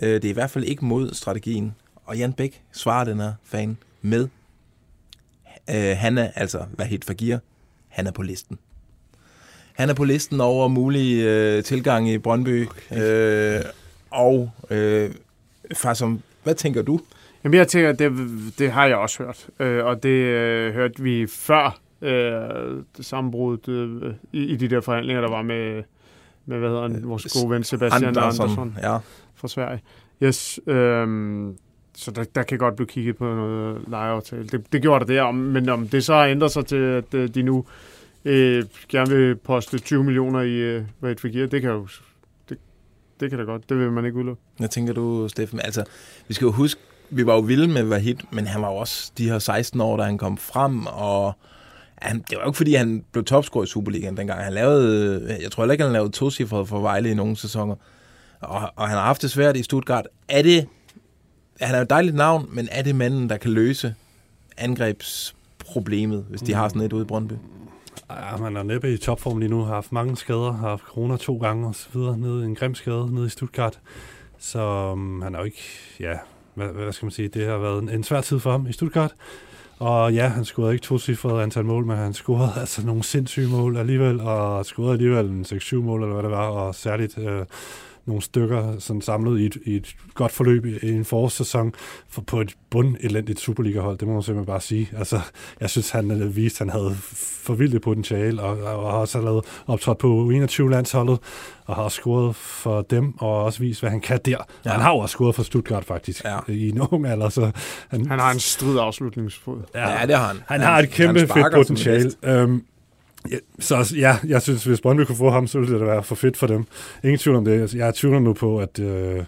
[0.02, 1.76] Øh, Det er i hvert fald ikke mod strategien.
[2.06, 4.28] Og Jan Bæk svarer den her fan med,
[5.70, 7.38] øh, han er altså Wahid Fagir,
[7.88, 8.58] han er på listen.
[9.74, 12.68] Han er på listen over mulige øh, tilgange i Brøndby.
[12.92, 13.62] Øh,
[14.12, 15.10] og øh,
[15.76, 17.00] far, som, hvad tænker du?
[17.44, 18.12] Jamen, jeg tænker, det,
[18.60, 19.48] det har jeg også hørt.
[19.60, 24.82] Øh, og det øh, hørte vi før øh, det sammenbrud øh, i, i de der
[24.82, 25.84] forhandlinger, der var med,
[26.46, 28.98] med hvad hedder han, vores gode ven Sebastian Andersson, Andersson Ja.
[29.36, 29.82] fra Sverige.
[30.24, 31.08] Yes, øh,
[31.96, 34.48] så der, der kan godt blive kigget på noget lejeaftale.
[34.48, 37.30] Det, det gjorde det der, men om det så har ændret sig til, at øh,
[37.30, 37.66] de nu
[38.26, 41.88] øh, gerne vil poste 20 millioner i øh, hvad et figure, det kan jo
[43.20, 44.42] det, kan da godt, det vil man ikke udelukke.
[44.58, 45.60] Hvad tænker du, Steffen?
[45.60, 45.84] Altså,
[46.28, 49.12] vi skal jo huske, vi var jo vilde med Wahid, men han var jo også
[49.18, 51.34] de her 16 år, da han kom frem, og
[51.96, 54.44] han, det var jo ikke, fordi han blev topscorer i Superligaen dengang.
[54.44, 57.76] Han lavede, jeg tror heller ikke, han lavede to cifre for Vejle i nogle sæsoner.
[58.40, 60.08] Og, og han har haft det svært i Stuttgart.
[60.28, 60.68] Er det,
[61.62, 63.96] han er jo et dejligt navn, men er det manden, der kan løse
[64.58, 67.34] angrebsproblemet, hvis de har sådan et ude i Brøndby?
[68.10, 71.18] Ja, man er næppe i topform lige nu, har haft mange skader, har haft corona
[71.18, 73.80] to gange og så videre, nede i en grim skade nede i Stuttgart.
[74.38, 75.64] Så um, han er jo ikke,
[76.00, 76.14] ja,
[76.54, 78.74] hvad, hvad skal man sige, det har været en, en svær tid for ham i
[78.74, 79.14] Stuttgart.
[79.80, 83.50] Og ja, han scorede ikke to cifrede antal mål, men han scorede altså nogle sindssyge
[83.50, 87.46] mål alligevel, og scorede alligevel en 6-7 mål, eller hvad det var, og særligt øh,
[88.06, 91.74] nogle stykker sådan samlet i et, i et godt forløb i, en forårssæson
[92.10, 94.90] for, på et bundelendigt Superliga-hold, det må man simpelthen bare sige.
[94.98, 95.20] Altså,
[95.62, 96.96] jeg synes, han øh, viste, at han havde
[97.50, 101.20] for vildt potentiale, og, og har også lavet optrådt på 21-landsholdet,
[101.66, 104.38] og har scoret for dem, og også vist, hvad han kan der.
[104.66, 104.70] Ja.
[104.72, 106.40] Han har jo også scoret for Stuttgart, faktisk, ja.
[106.48, 107.30] i en ung alder.
[107.30, 107.52] Så
[107.88, 109.62] han, han har en strid afslutningsfod.
[109.76, 110.36] Ja, ja, det har han.
[110.48, 112.12] Han, han har et kæmpe fedt potentiale.
[112.24, 112.64] Øhm,
[113.32, 116.16] Ja, så ja, jeg synes, hvis Brøndby kunne få ham, så ville det være for
[116.16, 116.66] fedt for dem.
[117.04, 117.74] Ingen tvivl om det.
[117.74, 119.24] Jeg tvivler nu på, at, øh,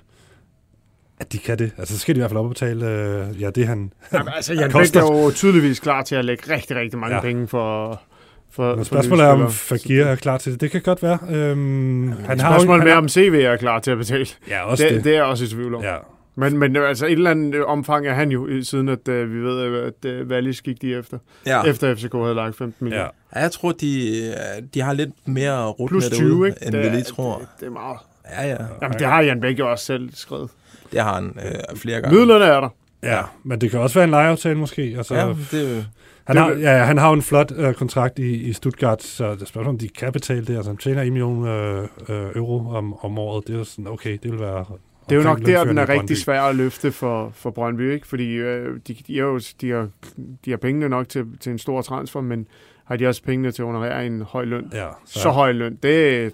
[1.20, 1.72] at de kan det.
[1.78, 4.34] Altså, så skal de i hvert fald op og betale øh, ja, det, han, Jamen,
[4.36, 7.22] altså, Jan Bæk er jo tydeligvis klar til at lægge rigtig, rigtig mange ja.
[7.22, 8.02] penge for,
[8.52, 10.62] for, Men spørgsmålet er, om Fagir er klar til det.
[10.62, 11.18] Det kan godt være.
[11.30, 14.26] Øhm, ja, han har spørgsmålet er, om CV er klar til at betale.
[14.50, 14.94] Ja, også det.
[14.94, 15.84] Det, det er også i tvivl om.
[15.84, 15.96] Ja.
[16.36, 19.94] Men, men altså et eller andet omfang er han jo, siden at uh, vi ved,
[20.04, 21.18] at uh, Wallis gik de efter.
[21.46, 21.64] Ja.
[21.64, 23.04] Efter FCK havde lagt 15 millioner.
[23.04, 23.10] Ja.
[23.36, 24.36] Ja, jeg tror, de,
[24.74, 26.66] de har lidt mere rutt Plus med 20, derude, ikke?
[26.66, 27.38] end det, vi lige tror.
[27.38, 27.98] Det, det er meget.
[28.32, 28.58] Ja, ja.
[28.82, 30.50] Jamen, det har Jan Bæk jo også selv skrevet.
[30.92, 32.18] Det har han øh, flere gange.
[32.18, 32.70] Midlerne er der.
[33.04, 34.94] Ja, men det kan også være en lejeaftale måske.
[34.98, 35.88] Altså, ja, det,
[36.24, 39.48] han, har, ja, han har jo en flot øh, kontrakt i, i Stuttgart, så det
[39.48, 40.56] spørger om de kan betale det.
[40.56, 43.48] Altså, han tjener 1 million øh, øh, euro om, om året.
[43.48, 44.66] Det er jo sådan, okay, det vil være...
[45.10, 48.08] Det er jo nok der, den er rigtig svær at løfte for, for Brøndby, ikke?
[48.08, 49.88] Fordi øh, de, de, er jo, de, har,
[50.46, 52.48] de har pengene nok til, til en stor transfer, men
[52.86, 54.70] har de også pengene til at honorere en høj løn?
[54.74, 56.34] Ja, så, så høj løn, det,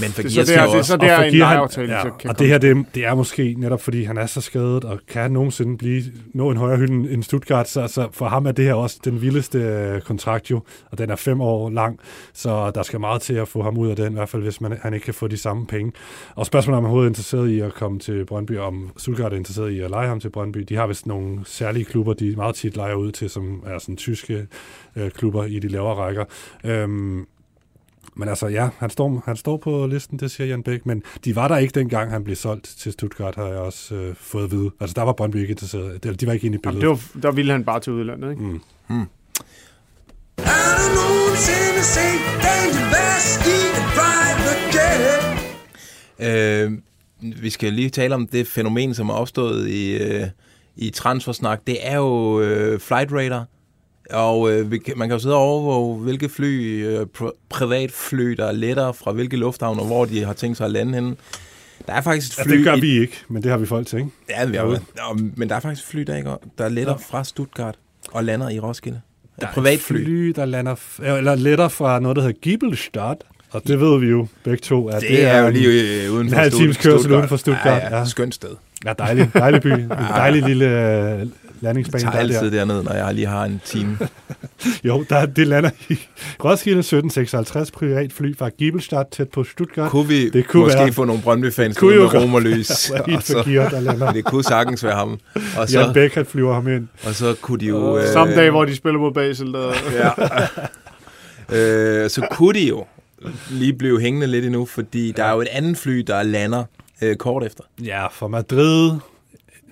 [0.00, 2.30] men for det, så det er, det, så det er en lejeaftale, ja, så kan
[2.30, 5.22] Og det her, det, det er måske netop, fordi han er så skadet, og kan
[5.22, 6.02] han nogensinde blive,
[6.34, 9.22] nå en højere hylde end Stuttgart, så, så for ham er det her også den
[9.22, 11.98] vildeste øh, kontrakt jo, og den er fem år lang,
[12.32, 14.60] så der skal meget til at få ham ud af den, i hvert fald hvis
[14.60, 15.92] man, han ikke kan få de samme penge.
[16.34, 19.32] Og spørgsmålet er, om han overhovedet er interesseret i at komme til Brøndby, om Stuttgart
[19.32, 20.60] er interesseret i at lege ham til Brøndby.
[20.68, 23.96] De har vist nogle særlige klubber, de meget tit leger ud til, som er sådan
[23.96, 24.46] tyske
[24.96, 26.24] øh, klubber i de lavere rækker.
[26.64, 27.26] Øhm,
[28.16, 31.36] men altså, ja, han står, han står på listen, det siger Jan Bæk, men de
[31.36, 34.50] var der ikke dengang, han blev solgt til Stuttgart, har jeg også øh, fået at
[34.50, 34.70] vide.
[34.80, 36.04] Altså, der var Brøndby ikke interesseret.
[36.04, 36.82] De, de var ikke inde i billedet.
[36.82, 38.42] Jamen, det var, der ville han bare til udlandet, ikke?
[38.42, 38.60] Mm.
[38.86, 39.06] Hmm.
[46.22, 46.72] Øh,
[47.42, 50.26] vi skal lige tale om det fænomen, som er opstået i, øh,
[50.76, 51.60] i transfersnak.
[51.66, 53.46] Det er jo øh, Flight Radar,
[54.10, 58.52] og øh, man kan jo sidde og overvåge, hvilke fly, øh, pr- privatfly, der er
[58.52, 61.16] lettere fra hvilke lufthavne, og hvor de har tænkt sig at lande henne.
[61.86, 62.52] Der er faktisk et fly...
[62.52, 64.10] Ja, det gør vi ikke, men det har vi folk til, ikke?
[64.28, 66.98] Ja, vi har, men der er faktisk fly, der, ikke, der letter ja.
[66.98, 67.74] fra Stuttgart
[68.12, 69.00] og lander i Roskilde.
[69.40, 70.04] Der er privatfly.
[70.04, 74.26] fly, der lander, eller letter fra noget, der hedder Giebelstadt, og det ved vi jo
[74.44, 74.88] begge to.
[74.88, 77.36] At det, det er jo lige øh, uden for en halv times kørsel uden for
[77.36, 77.82] Stuttgart.
[77.82, 78.04] Ja, ja.
[78.04, 78.50] Skønt sted.
[78.84, 79.72] Ja, dejlig, dejlig by.
[79.72, 81.30] En dejlig lille
[81.62, 82.04] landingsbane.
[82.04, 82.58] Jeg tager altid der.
[82.58, 83.98] derned, når jeg lige har en time.
[84.84, 85.98] jo, der, det lander i
[86.44, 89.90] Roskilde 1756 privatfly fra Giebelstadt tæt på Stuttgart.
[89.90, 92.90] Kunne vi det kunne måske være, få nogle Brøndby-fans med romerlys?
[93.08, 94.12] Ja, så, gear, der lander.
[94.16, 95.18] det kunne sagtens være ham.
[95.58, 96.88] Og så, Jan Bæk, flyver ham ind.
[97.04, 97.98] Og så kunne de jo...
[97.98, 99.52] Øh, Samme dag, hvor de spiller mod Basel.
[99.52, 99.72] Der.
[101.50, 102.02] ja.
[102.04, 102.84] øh, så kunne de jo
[103.50, 105.12] lige blive hængende lidt endnu, fordi ja.
[105.16, 106.64] der er jo et andet fly, der lander
[107.02, 107.64] øh, kort efter.
[107.84, 108.92] Ja, fra Madrid.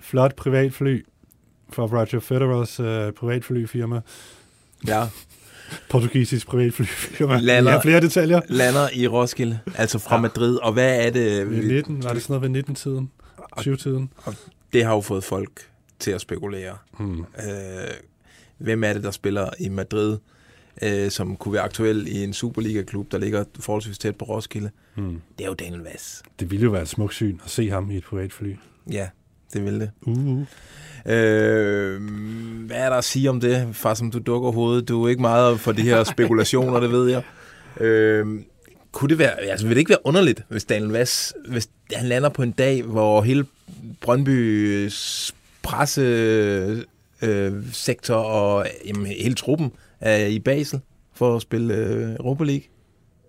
[0.02, 1.04] Flot privatfly
[1.72, 4.00] fra Roger Federers øh, privatflyfirma.
[4.86, 5.06] Ja.
[5.90, 7.38] Portugisisk privatflyfirma.
[7.38, 8.40] Lander, ja, flere detaljer.
[8.48, 10.20] Lander i Roskilde, altså fra ja.
[10.20, 10.56] Madrid.
[10.56, 11.50] Og hvad er det?
[11.50, 13.10] Ved 19, var det sådan noget ved 19-tiden?
[13.58, 14.12] 20-tiden?
[14.24, 14.34] Og
[14.72, 16.76] det har jo fået folk til at spekulere.
[16.98, 17.20] Hmm.
[17.20, 17.26] Øh,
[18.58, 20.18] hvem er det, der spiller i Madrid?
[20.82, 24.70] øh, som kunne være aktuel i en Superliga-klub, der ligger forholdsvis tæt på Roskilde.
[24.94, 25.20] Hmm.
[25.38, 26.22] Det er jo Daniel Vass.
[26.40, 28.54] Det ville jo være et smukt syn at se ham i et privatfly.
[28.90, 29.08] Ja,
[29.52, 29.90] det ville det.
[30.02, 30.40] Uh.
[31.06, 32.00] Øh,
[32.66, 34.88] hvad er der at sige om det, far som du dukker hovedet?
[34.88, 37.22] Du er ikke meget for de her spekulationer, det ved jeg.
[37.80, 38.26] Øh,
[38.92, 42.28] kunne det være, altså vil det ikke være underligt, hvis Daniel Vass, hvis han lander
[42.28, 43.46] på en dag, hvor hele
[44.00, 46.02] Brøndbys presse
[47.22, 47.52] øh,
[48.08, 50.80] og jamen, hele truppen er i Basel
[51.14, 52.64] for at spille øh, Europa League?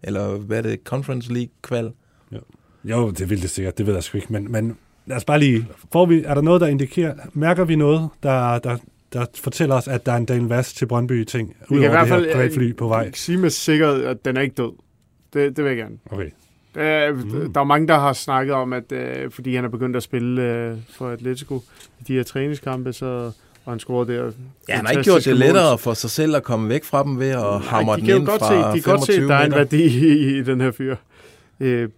[0.04, 1.92] Eller hvad er det, Conference League-kval?
[2.32, 2.40] Jo.
[2.84, 5.40] jo, det vil det sikkert, det ved jeg sgu ikke, men, men lad os bare
[5.40, 8.78] lige, får vi, er der noget, der indikerer, mærker vi noget, der, der,
[9.14, 12.76] der fortæller os, at der er en Daniel Vass til Brøndby-ting, udover det her privatfly
[12.76, 12.98] på vej?
[12.98, 14.72] Jeg kan sige med sikkerhed, at den er ikke død.
[15.34, 15.98] Det, det vil jeg gerne.
[16.12, 16.30] Okay.
[16.76, 17.54] Der, mm.
[17.54, 20.42] der er mange, der har snakket om, at øh, fordi han er begyndt at spille
[20.42, 21.62] øh, for Atletico
[22.00, 23.32] i de her træningskampe, så
[23.66, 24.32] og han scorede der.
[24.70, 27.20] Ja, han har ikke gjort det lettere for sig selv at komme væk fra dem
[27.20, 29.46] ved at hamre den ind godt fra se, De kan godt se, at der er
[29.46, 30.96] en værdi i, i den her fyr.
[31.60, 31.90] Øh,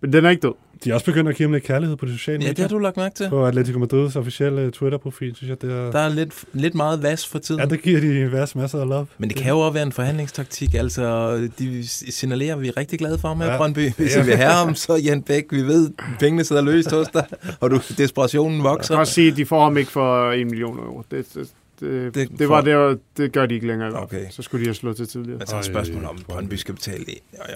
[0.00, 0.52] men den er ikke død.
[0.84, 2.48] De er også begyndt at give ham lidt kærlighed på de sociale medier.
[2.48, 3.28] Ja, det har du lagt mærke til.
[3.28, 5.90] På Atletico Madrids officielle Twitter-profil, synes jeg, det er...
[5.90, 7.60] Der er lidt, lidt meget vas for tiden.
[7.60, 9.06] Ja, der giver de vas masser af love.
[9.18, 10.74] Men det kan jo også være en forhandlingstaktik.
[10.74, 13.56] Altså, de signalerer, at vi er rigtig glade for ham her, ja.
[13.56, 13.92] Brøndby.
[13.92, 14.20] Hvis ja.
[14.20, 17.26] vi vil have ham, så Jan Bæk, vi ved, pengene sidder løst hos dig,
[17.60, 18.94] og du, desperationen vokser.
[18.94, 21.02] Jeg kan også sige, at de får ham ikke for en million euro.
[21.10, 21.48] Det, det,
[21.80, 24.02] det, Det det, det var får- det, det gør de ikke længere.
[24.02, 24.24] Okay.
[24.30, 25.40] Så skulle de have slået til tidligere.
[25.40, 27.04] Altså et spørgsmål om, Brøndby skal betale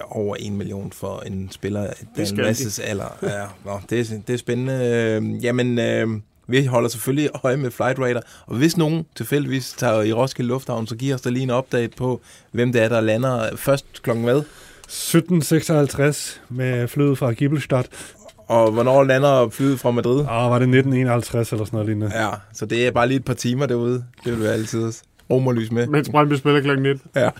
[0.05, 2.27] over 1 million for en spiller af Dan.
[2.37, 3.17] Masses alder.
[3.23, 4.73] Ja, nå, det, er, det er spændende.
[5.23, 6.07] Øh, Jamen, øh,
[6.47, 10.87] vi holder selvfølgelig øje med Flight Radar, og hvis nogen tilfældigvis tager i Roskilde Lufthavn,
[10.87, 14.23] så giver os da lige en update på, hvem det er, der lander først klokken
[14.23, 14.41] hvad,
[15.25, 17.87] 1756 med flyet fra Gibbelstadt.
[18.47, 20.19] Og hvornår lander flyet fra Madrid.
[20.19, 22.21] Og var det 1951 eller sådan noget lignende?
[22.21, 24.05] Ja, så det er bare lige et par timer derude.
[24.25, 24.93] Det vil være altid
[25.29, 25.87] romerlys med.
[25.87, 26.79] Mens Brøndby spiller kl.
[26.79, 27.01] 19.
[27.15, 27.29] Ja.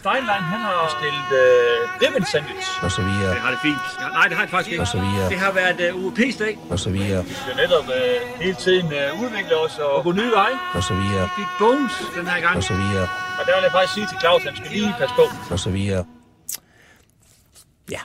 [0.00, 2.68] Steinlein, han har stillet øh, ribbon sandwich.
[2.84, 3.30] Og så videre.
[3.34, 3.84] Det har det fint.
[4.00, 4.82] Ja, nej, det har det faktisk ikke.
[4.82, 5.28] Og så videre.
[5.32, 6.58] Det har været øh, UEP's dag.
[6.70, 7.24] Og så videre.
[7.24, 10.56] Vi skal netop øh, hele tiden øh, udvikle os og gå nye veje.
[10.74, 11.22] Og så videre.
[11.22, 12.56] Vi fik bones den her gang.
[12.56, 13.06] Og så videre.
[13.38, 15.24] Og der vil jeg faktisk sige til Claus, at han skal lige passe på.
[15.54, 16.04] Og så videre.
[17.94, 18.00] Ja.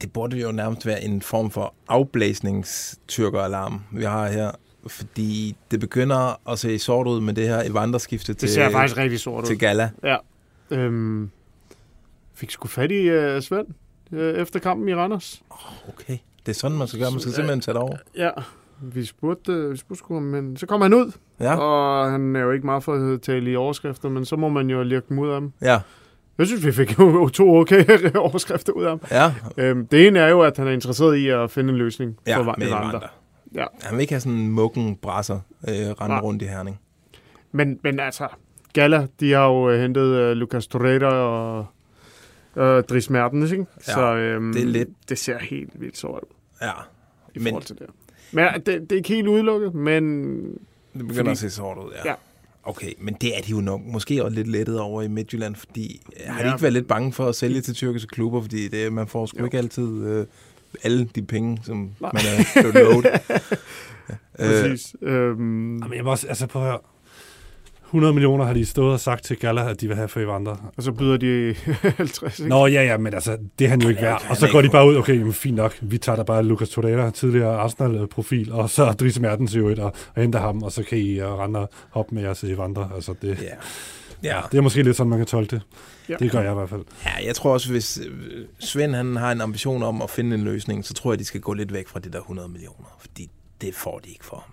[0.00, 4.50] Det burde jo nærmest være en form for afblæsningstyrkeralarm, vi har her.
[4.86, 8.96] Fordi det begynder at se sort ud med det her Evander-skifte til, Det ser faktisk
[8.96, 9.48] rigtig sort ud.
[9.48, 9.90] til Gala.
[10.04, 10.16] Ja.
[10.70, 11.30] Øhm,
[12.34, 13.66] fik sgu fat i uh, Svend
[14.12, 15.42] uh, efter kampen i Randers.
[15.88, 17.10] Okay, det er sådan, man skal gøre.
[17.10, 17.96] Man skal simpelthen tage det over.
[18.16, 18.30] Ja,
[18.82, 21.12] vi spurgte, uh, vi spurgte sgu men så kom han ud.
[21.40, 21.56] Ja.
[21.56, 24.70] Og han er jo ikke meget for at tale i overskrifter, men så må man
[24.70, 25.52] jo lirke dem ud af ham.
[25.62, 25.80] Ja,
[26.38, 27.84] Jeg synes, vi fik jo to okay
[28.16, 29.00] overskrifter ud af ham.
[29.10, 29.32] ja.
[29.56, 32.38] Øhm, det ene er jo, at han er interesseret i at finde en løsning Ja,
[32.38, 32.68] for med.
[32.68, 33.00] Evander.
[33.54, 33.64] Ja.
[33.82, 36.20] Han vil ikke have sådan en mukken brasser øh, rende Nej.
[36.20, 36.80] rundt i Herning.
[37.52, 38.28] Men, men altså,
[38.72, 41.66] Gala, de har jo øh, hentet uh, Lucas Torreira og
[42.56, 43.66] uh, Dries Mertens, ikke?
[43.88, 46.70] Ja, så øhm, det er lidt- det ser helt vildt sort ud Ja,
[47.34, 47.86] i men forhold til det.
[48.32, 50.04] Men ja, det, det er ikke helt udelukket, men
[50.42, 50.52] det
[50.92, 52.10] begynder fordi- at se sort ud, ja.
[52.10, 52.14] Ja.
[52.66, 56.00] Okay, men det er de jo nok måske også lidt lettet over i Midtjylland, fordi
[56.20, 56.32] ja.
[56.32, 56.52] har de Ja.
[56.54, 59.38] ikke været lidt bange for at sælge til tyrkiske klubber, fordi det, man får sgu
[59.38, 59.44] Jo.
[59.44, 60.26] ikke altid øh,
[60.82, 62.10] alle de penge, som Nej.
[62.12, 63.06] man er blevet lovet.
[64.38, 64.96] Øh, præcis.
[65.02, 66.84] Øhm, Jamen, jeg må også, altså på her.
[67.86, 70.72] 100 millioner har de stået og sagt til Gala, at de vil have for Evander.
[70.76, 71.54] og så byder de
[71.96, 72.48] 50, ikke?
[72.48, 74.26] Nå, ja, ja, men altså, det er han jo ikke værd.
[74.30, 76.68] Og så går de bare ud, okay, jamen, fint nok, vi tager da bare Lucas
[76.68, 80.82] Torreira, tidligere Arsenal-profil, og så Dries Mertens i øvrigt, og, og henter ham, og så
[80.82, 82.90] kan I og rende hoppe med jeres Evander.
[82.94, 83.54] Altså, det, ja.
[84.22, 84.40] Ja.
[84.52, 85.62] det er måske lidt sådan, man kan tolke det.
[86.08, 86.14] Ja.
[86.18, 86.82] Det gør jeg i hvert fald.
[87.04, 90.44] ja, jeg tror også, hvis øh, Svend han har en ambition om at finde en
[90.44, 93.30] løsning, så tror jeg, de skal gå lidt væk fra det der 100 millioner, fordi
[93.60, 94.52] det får de ikke for ham.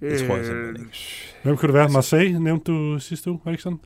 [0.00, 0.98] Det tror jeg simpelthen ikke.
[1.42, 1.88] Hvem kunne det være?
[1.88, 3.78] Marseille, nævnte du sidste uge, var det ikke sådan?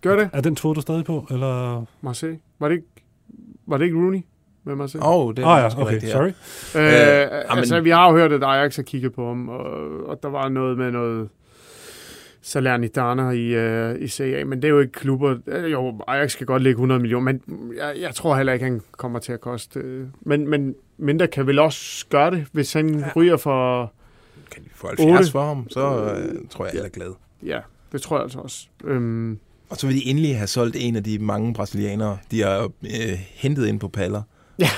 [0.00, 0.30] Gør det?
[0.32, 1.84] Er den troede du stadig på, eller?
[2.00, 2.38] Marseille.
[2.58, 2.86] Var det ikke,
[3.66, 4.20] var det ikke Rooney
[4.64, 5.06] med Marseille?
[5.06, 6.28] Åh, oh, det er oh, ja, okay, rigtigt, sorry.
[6.76, 7.84] Øh, Øh, altså, amen.
[7.84, 9.66] vi har jo hørt, at Ajax har kigget på ham, og,
[10.06, 11.28] og der var noget med noget
[12.42, 15.36] Salernitana i, øh, i CA, men det er jo ikke klubber.
[15.46, 17.42] Øh, Jo, Ajax skal godt lægge 100 millioner, men
[17.76, 19.80] jeg, jeg tror heller ikke, han kommer til at koste.
[19.80, 23.04] øh, Men, men mindre kan vel også gøre det, hvis han ja.
[23.16, 23.92] ryger for...
[24.50, 25.30] Kan de få 70 Otte.
[25.32, 25.80] for ham, så
[26.14, 27.14] øh, tror jeg, alle er glade.
[27.44, 27.60] Ja,
[27.92, 28.66] det tror jeg altså også.
[28.84, 29.38] Øhm,
[29.70, 33.18] Og så vil de endelig have solgt en af de mange brasilianere, de har øh,
[33.34, 34.22] hentet ind på paller.
[34.58, 34.68] Ja.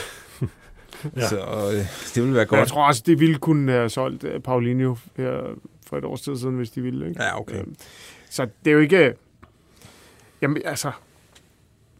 [1.16, 1.28] Ja.
[1.28, 2.68] Så øh, det vil være men jeg godt.
[2.68, 5.40] tror også, det ville kunne have solgt øh, Paulinho her
[5.86, 7.08] for et års tid siden, hvis de ville.
[7.08, 7.22] Ikke?
[7.22, 7.58] Ja, okay.
[7.60, 7.76] Øhm,
[8.30, 9.14] Så det er jo ikke...
[10.42, 10.90] Jamen, altså...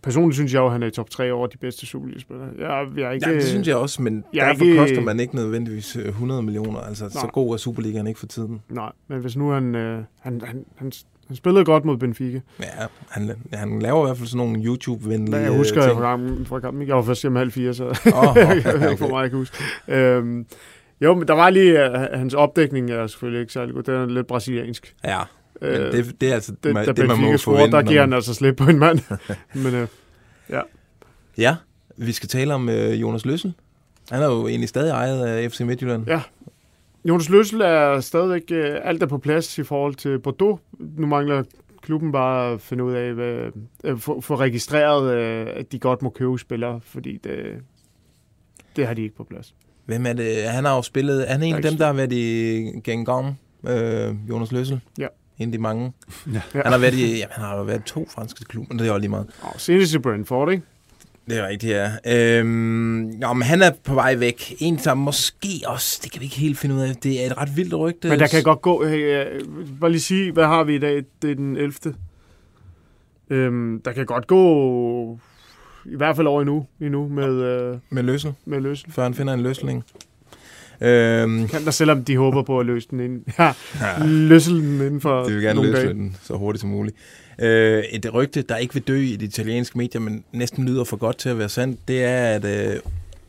[0.02, 2.48] Personligt synes jeg jo, at han er i top 3 over de bedste Superliga-spillere.
[2.58, 3.28] Jeg, jeg er ikke...
[3.28, 6.06] Ja, det synes jeg også, men Jeg er derfor ikke- koster man ikke nødvendigvis øh,
[6.08, 6.80] 100 millioner.
[6.80, 7.30] Altså, så Nej.
[7.30, 8.60] god er Superligaen ikke for tiden.
[8.68, 9.74] Nej, men hvis nu han...
[9.74, 10.92] Øh, han, han, han,
[11.26, 12.40] han spillede godt mod Benfica.
[12.60, 12.66] Ja,
[13.08, 16.46] han, han laver i hvert fald sådan nogle YouTube-venlige jeg husker øh, jo fra kampen,
[16.46, 16.88] fra kampen.
[16.88, 17.92] Jeg var først hjemme halv fire, så Åh,
[18.36, 18.90] jeg ved okay.
[18.90, 19.56] ikke, hvor meget jeg kan huske.
[19.88, 20.46] Øhm,
[21.00, 21.90] jo, men der var lige...
[21.90, 23.82] Uh, hans opdækning er selvfølgelig ikke særlig god.
[23.82, 24.94] Den er lidt brasiliansk.
[25.04, 25.18] Ja,
[25.60, 27.76] men Øh, det, det er altså det, man, det, man må forvente.
[27.76, 28.98] der giver han altså slip på en mand.
[29.64, 29.86] men øh,
[30.50, 30.60] ja,
[31.38, 31.56] Ja,
[31.96, 33.54] vi skal tale om øh, Jonas Løssel.
[34.10, 36.06] Han er jo egentlig stadig ejet af FC Midtjylland.
[36.06, 36.22] Ja.
[37.04, 40.60] Jonas Løssel er stadigvæk øh, alt er på plads i forhold til Bordeaux.
[40.78, 41.42] Nu mangler
[41.82, 43.50] klubben bare at finde ud af, hvad,
[43.84, 47.36] øh, få, få registreret, øh, at de godt må købe spillere, fordi det,
[48.76, 49.54] det har de ikke på plads.
[49.84, 50.44] Hvem er det?
[50.44, 51.28] Han har jo spillet...
[51.28, 53.40] Er han en af er dem, der har været i Gengang?
[53.68, 54.80] Øh, Jonas Løssel?
[54.98, 55.06] Ja.
[55.40, 55.92] En af de mange.
[56.32, 56.40] Ja.
[56.52, 57.06] Han har været i...
[57.06, 59.26] Jamen, han har været to franske klubber, det er jo lige meget.
[59.42, 60.62] Og senest i Brentford, ikke?
[61.28, 61.90] Det er rigtigt, ja.
[62.38, 64.54] Øhm, jo, men han er på vej væk.
[64.58, 66.00] En, der måske også...
[66.02, 66.96] Det kan vi ikke helt finde ud af.
[66.96, 68.08] Det er et ret vildt rygte.
[68.08, 68.86] Men der kan godt gå...
[68.86, 69.40] Hey, øh,
[69.80, 71.04] bare lige sige, hvad har vi i dag?
[71.22, 71.72] Det er den 11.
[73.30, 75.18] Øhm, der kan godt gå
[75.84, 78.92] i hvert fald over endnu, endnu med, øh, Med Løssel, med Løssel.
[78.92, 79.84] før han finder en løsning.
[80.80, 83.22] Øhm, Kan der, selvom de håber på at løse den ind.
[83.38, 84.06] Ja, ja.
[84.06, 85.94] løse den inden for de vil gerne nogle løse dage.
[85.94, 86.96] den så hurtigt som muligt.
[87.38, 90.96] Øh, et rygte, der ikke vil dø i de italienske medier, men næsten lyder for
[90.96, 92.76] godt til at være sandt, det er, at øh,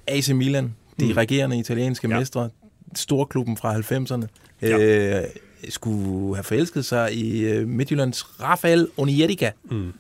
[0.07, 1.11] AC Milan, de Mm.
[1.11, 2.17] regerende italienske Ja.
[2.19, 2.49] mestre,
[2.95, 4.25] storklubben fra 90'erne,
[4.61, 4.77] Ja.
[5.19, 5.23] øh,
[5.69, 9.51] skulle have forelsket sig i øh, Midtjyllands Rafael Oniedica.
[9.71, 9.93] Mm.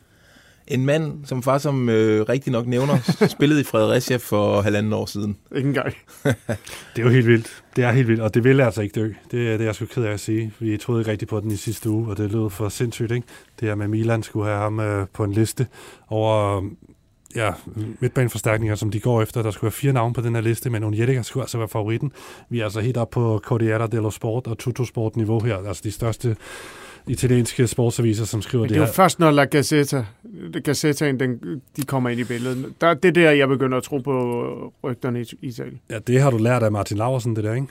[0.67, 2.97] En mand, som far som øh, rigtig nok nævner,
[3.37, 5.37] spillede i Fredericia for halvanden år siden.
[5.55, 5.93] Ikke engang.
[6.95, 7.63] Det er jo helt vildt.
[7.75, 9.11] Det er helt vildt, og det vil altså ikke dø.
[9.31, 10.53] Det, er- det er jeg sgu ked af at sige.
[10.59, 13.27] Vi troede ikke rigtigt på den i sidste uge, og det lød for sindssygt, ikke?
[13.59, 15.67] Det her med Milan skulle have ham øh, på en liste
[16.09, 16.63] over øh,
[17.35, 17.51] ja,
[17.99, 19.41] midtbaneforstærkninger, som de går efter.
[19.41, 22.11] Der skulle være fire navne på den her liste, men Onyetika skulle altså være favoritten.
[22.49, 25.81] Vi er altså helt op på Cordiata dello Sport og Tutto Sport niveau her, altså
[25.85, 26.35] de største
[27.07, 30.05] italienske sportsaviser, som skriver Men det, det er jo først, når La Gazzetta,
[30.63, 32.73] Gazzettaen, den, de kommer ind i billedet.
[32.81, 35.79] Der, det er der, jeg begynder at tro på rygterne i Italien.
[35.89, 37.67] Ja, det har du lært af Martin Laursen, det der, ikke?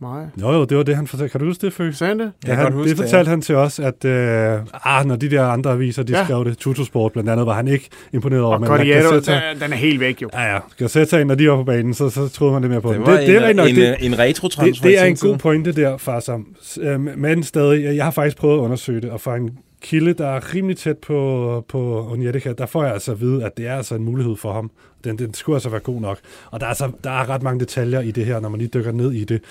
[0.00, 0.22] Nej.
[0.40, 1.30] Jo, jo, det var det, han fortalte.
[1.32, 1.92] Kan du huske det, Fø?
[1.92, 2.32] Sagde det?
[2.46, 6.02] Ja, han, det fortalte han til os, at øh, ah, når de der andre aviser,
[6.02, 6.24] de Ja.
[6.24, 8.54] skrev det, Tutosport blandt andet, var han ikke imponeret over.
[8.54, 10.30] Og men Cordiero, Gazzetta- den er helt væk jo.
[10.32, 10.58] Ja, ja.
[10.78, 13.06] Gazzetta, når de var på banen, så, så troede man det mere på Det dem.
[13.06, 15.96] var en- er rigtig en- det, en retrotransfer Det, det er en god pointe der,
[15.96, 16.46] far som.
[16.80, 19.50] Øh, Men stadig, jeg har faktisk prøvet at undersøge det, og fra en
[19.82, 23.56] kilde, der er rimelig tæt på, på Onyetika, der får jeg altså at vide, at
[23.56, 24.70] det er altså en mulighed for ham.
[25.04, 26.18] Den, den skulle altså være god nok.
[26.50, 28.70] Og der er, altså, der er ret mange detaljer i det her, når man lige
[28.74, 29.42] dykker ned i det.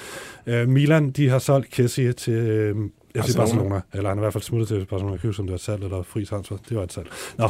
[0.45, 2.75] Øh, Milan, de har solgt Kessie til øh,
[3.15, 3.81] FC Barcelona.
[3.93, 5.11] Eller han er i hvert fald smuttet til Barcelona.
[5.11, 6.57] Jeg kan huske, om det var et salg eller fri transfer.
[6.69, 7.07] Det var et salg.
[7.37, 7.49] Nå,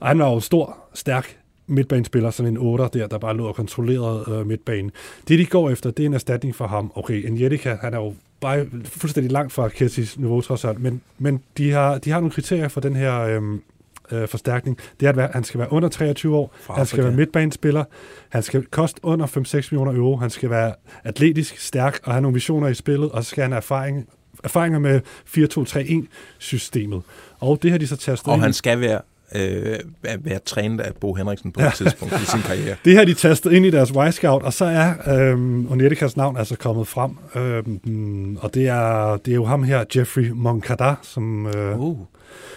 [0.00, 1.36] og han var jo stor, stærk
[1.66, 4.90] midtbanespiller, sådan en 8 der, der bare lå og kontrollerede øh, midtbanen.
[5.28, 6.92] Det, de går efter, det er en erstatning for ham.
[6.94, 11.00] Okay, en Jetika, han er jo bare fuldstændig langt fra Kessis niveau trods alt, men,
[11.18, 13.62] men de, har, de har nogle kriterier for den her øhm,
[14.12, 14.78] øh, forstærkning.
[15.00, 17.08] Det er, at være- han skal være under 23 år, Fra han skal Afrika.
[17.08, 17.84] være midtbanespiller,
[18.28, 20.72] han skal koste under 5-6 millioner euro, han skal være
[21.04, 24.06] atletisk, stærk og have nogle visioner i spillet, og så skal han have erfaring,
[24.44, 25.00] erfaringer med
[25.88, 27.02] 4-2-3-1-systemet.
[27.40, 29.00] Og det har de så tastet Og ind han skal være,
[29.36, 29.78] øh,
[30.24, 32.76] være trænet af Bo Henriksen på et tidspunkt i sin karriere.
[32.84, 34.94] Det har de tastet ind i deres Y-Scout, og så er
[35.32, 37.10] øhm, Onetikas navn altså kommet frem.
[37.36, 41.46] Øhm, og det er, det er jo ham her, Jeffrey Moncada, som...
[41.46, 41.98] Øh, Uh.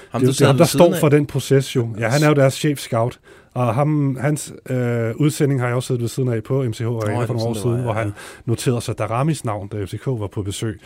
[0.10, 1.00] Ham, det, du er jo sidder ham, der står af.
[1.00, 1.90] for den proces jo.
[2.00, 3.20] Ja, han er jo deres chef-scout.
[3.54, 7.12] Og ham, hans øh, udsending har jeg også siddet ved siden af på MCH Arena
[7.12, 8.00] det var for nogle år det siden, var, hvor ja.
[8.00, 8.14] han
[8.46, 10.82] noterede sig Daramis navn, da FCK var på besøg.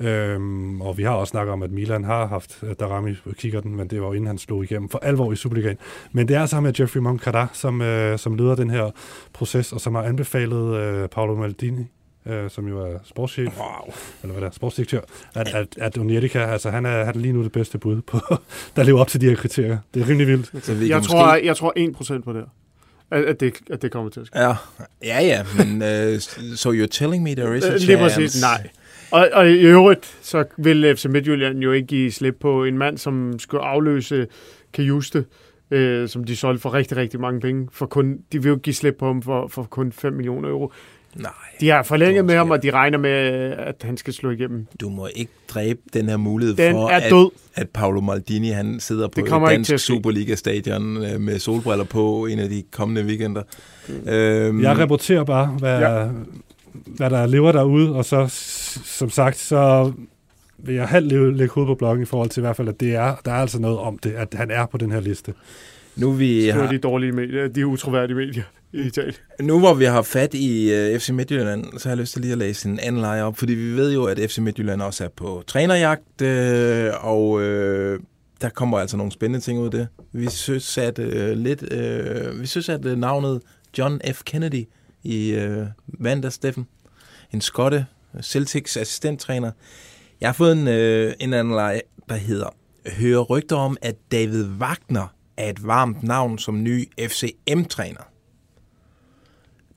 [0.00, 3.88] Øhm, og vi har også snakket om, at Milan har haft Darami på kikkerten, men
[3.88, 5.76] det var jo inden han slog igennem for alvor i Superligaen.
[6.12, 8.90] Men det er altså ham her, Jeffrey Moncada, som, øh, som leder den her
[9.32, 11.86] proces, og som har anbefalet øh, Paolo Maldini,
[12.26, 13.94] øh, som jo er sportschef, wow.
[14.22, 15.00] eller hvad der er, sportsdirektør,
[15.34, 18.20] at, at, at Onyetika, altså han er, han er lige nu det bedste bud, på,
[18.76, 19.78] der lever op til de her kriterier.
[19.94, 20.64] Det er rimelig vildt.
[20.64, 21.46] Så vi Jeg kan tror, måske...
[21.46, 22.48] jeg tror 1% på det her.
[23.10, 24.38] At, at, det, at det kommer til at ske.
[24.38, 24.54] Ja,
[25.04, 26.18] ja, ja men uh,
[26.56, 27.86] so you're telling me there is a Øh, chance?
[27.86, 28.68] Lige præcis, nej.
[29.10, 32.98] Og, og i øvrigt, så vil FC Midtjylland jo ikke give slip på en mand,
[32.98, 34.26] som skulle afløse
[34.72, 35.24] Kajuste,
[35.70, 37.68] øh, som de solgte for rigtig, rigtig mange penge.
[37.72, 40.72] For kun, de vil jo give slip på ham for, for kun 5 millioner euro.
[41.14, 41.32] Nej.
[41.60, 43.10] De har forlænget med ham, og de regner med,
[43.58, 44.66] at han skal slå igennem.
[44.80, 47.30] Du må ikke dræbe den her mulighed Den for, er at, død.
[47.54, 49.80] at Paolo Maldini han sidder på et dansk at.
[49.80, 53.42] Superliga-stadion øh, med solbriller på en af de kommende weekender.
[54.06, 56.06] Øhm, Jeg rapporterer bare, hvad, Ja.
[56.86, 58.26] hvad der lever derude, og så,
[58.84, 59.92] som sagt, så
[60.58, 62.94] vil jeg halvt lægge hovedet på blokken i forhold til i hvert fald, at det
[62.94, 65.34] er, der er altså noget om det, at han er på den her liste.
[65.96, 68.42] nu, vi Det var har, de dårlige medier, de utroværdige medier
[68.72, 69.14] i Italien.
[69.40, 72.22] nu hvor vi har fat i øh, uh, FC Midtjylland, så har jeg lyst til
[72.22, 75.04] lige at læse en anden leje op, fordi vi ved jo, at FC Midtjylland også
[75.04, 78.00] er på trænerjagt, øh, og øh,
[78.40, 79.88] der kommer altså nogle spændende ting ud af det.
[80.12, 83.42] Vi synes, at øh, lidt, øh, vi synes, at øh, navnet
[83.78, 84.22] John F.
[84.24, 84.64] Kennedy
[85.02, 86.66] i øh, mandag, Steffen,
[87.32, 87.86] en skotte,
[88.22, 89.50] Celtics assistenttræner.
[90.20, 92.54] Jeg har fået en, øh, en anden leje, der hedder
[92.86, 98.17] Hører rygter om, at David Wagner er et varmt navn som ny FCM-træner.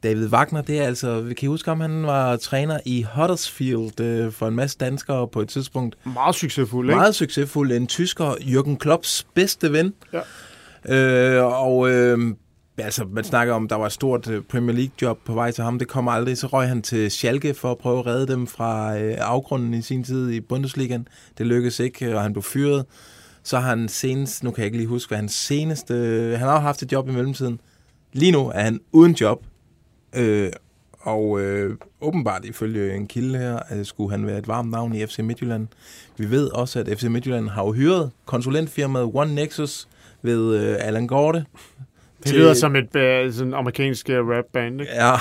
[0.03, 4.31] David Wagner, det er altså, vi kan huske om, han var træner i Huddersfield øh,
[4.31, 5.97] for en masse danskere på et tidspunkt.
[6.05, 6.95] Meget succesfuld, ikke?
[6.95, 7.71] Meget succesfuld.
[7.71, 9.93] En tysker, Jürgen Klopps bedste ven.
[10.13, 10.21] Ja.
[10.95, 12.35] Øh, og øh,
[12.77, 15.79] altså, man snakker om, der var et stort øh, Premier League-job på vej til ham.
[15.79, 16.37] Det kom aldrig.
[16.37, 19.81] Så røg han til Schalke for at prøve at redde dem fra øh, afgrunden i
[19.81, 21.07] sin tid i Bundesligaen.
[21.37, 22.85] Det lykkedes ikke, og han blev fyret.
[23.43, 25.93] Så har han senest, nu kan jeg ikke lige huske, hvad hans seneste...
[26.37, 27.59] Han har jo haft et job i mellemtiden.
[28.13, 29.43] Lige nu er han uden job.
[30.15, 30.51] Øh,
[30.99, 35.05] og øh, åbenbart ifølge en kilde her, at skulle han være et varmt navn i
[35.05, 35.67] FC Midtjylland.
[36.17, 39.87] Vi ved også, at FC Midtjylland har jo hyret konsulentfirmaet One Nexus
[40.21, 41.45] ved øh, Allan Gorte,
[42.23, 44.93] Det lyder som et uh, sådan amerikansk uh, rap-band, ikke?
[44.93, 45.13] Ja.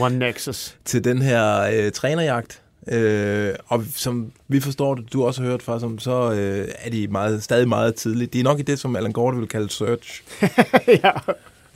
[0.00, 0.76] One Nexus.
[0.84, 2.62] til den her øh, trænerjagt.
[2.88, 6.90] Øh, og som vi forstår det, du også har hørt fra, som, så øh, er
[6.90, 8.32] de meget, stadig meget tidligt.
[8.32, 10.22] De er nok i det, som Alan Gordon vil kalde search.
[11.04, 11.12] ja.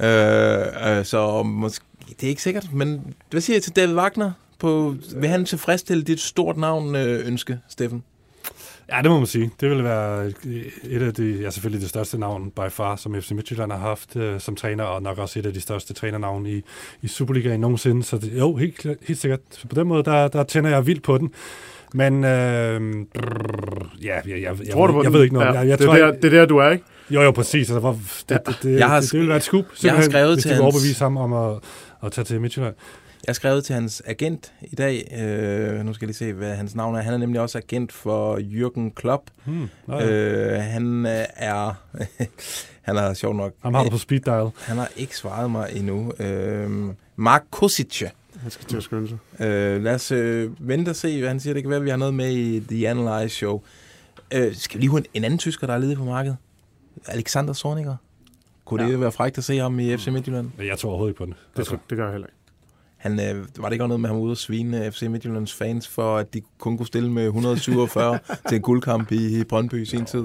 [0.00, 4.32] Øh, øh, så måske, det er ikke sikkert, men hvad siger jeg til David Wagner?
[4.58, 8.02] På, vil han tilfredsstille dit stort navn øh, ønske, Steffen?
[8.92, 9.50] Ja, det må man sige.
[9.60, 10.26] Det vil være
[10.84, 14.16] et, af de, ja selvfølgelig det største navn by far, som FC Midtjylland har haft
[14.16, 16.62] øh, som træner, og nok også et af de største trænernavne i,
[17.02, 18.02] i Superligaen nogensinde.
[18.02, 19.40] Så det, jo, helt, helt sikkert.
[19.50, 21.30] Så på den måde, der, der tænder jeg vildt på den.
[21.94, 22.80] Men øh,
[23.14, 25.46] brrr, ja, jeg, jeg, jeg, Tror du på jeg, jeg ved ikke noget.
[25.46, 26.84] Ja, Jeg, jeg det, er tror, der, det er der, du er, ikke?
[27.10, 27.70] Jo, jo, præcis.
[27.70, 27.98] Altså, hvor,
[28.28, 30.42] det, det, det, Jeg har det, det vil være et scoop, jeg har skrevet hvis
[30.42, 31.58] til hans- overbevise ham om at,
[32.04, 32.74] at tage til Midtjylland.
[33.26, 35.18] Jeg har skrevet til hans agent i dag.
[35.18, 37.00] Øh, nu skal jeg lige se, hvad hans navn er.
[37.00, 39.30] Han er nemlig også agent for Jürgen Klopp.
[39.44, 41.74] Hmm, øh, han øh, er...
[42.88, 43.52] han er sjov nok...
[43.62, 44.50] Ham har på speed dial.
[44.56, 46.12] Han har ikke svaret mig endnu.
[46.18, 46.70] Øh,
[47.16, 48.02] Mark Kosic.
[48.40, 49.46] Han skal til at skynde sig.
[49.46, 51.54] Øh, lad os øh, vente og se, hvad han siger.
[51.54, 53.60] Det kan være, at vi har noget med i The Analyze Show.
[54.34, 56.36] Øh, skal vi lige have en, en anden tysker, der er ledig på markedet?
[57.06, 57.96] Alexander Zorniger.
[58.64, 58.90] Kunne ja.
[58.90, 60.50] det være frækt at se ham i FC Midtjylland?
[60.58, 61.34] Jeg tror overhovedet ikke på det.
[61.56, 62.36] Det, tror, det gør jeg heller ikke.
[62.96, 65.88] Han, øh, var det ikke også noget med, var ude og svine FC Midtjyllands fans,
[65.88, 69.84] for at de kun kunne stille med 147 til en guldkamp i, i Brøndby i
[69.84, 70.24] sin tid?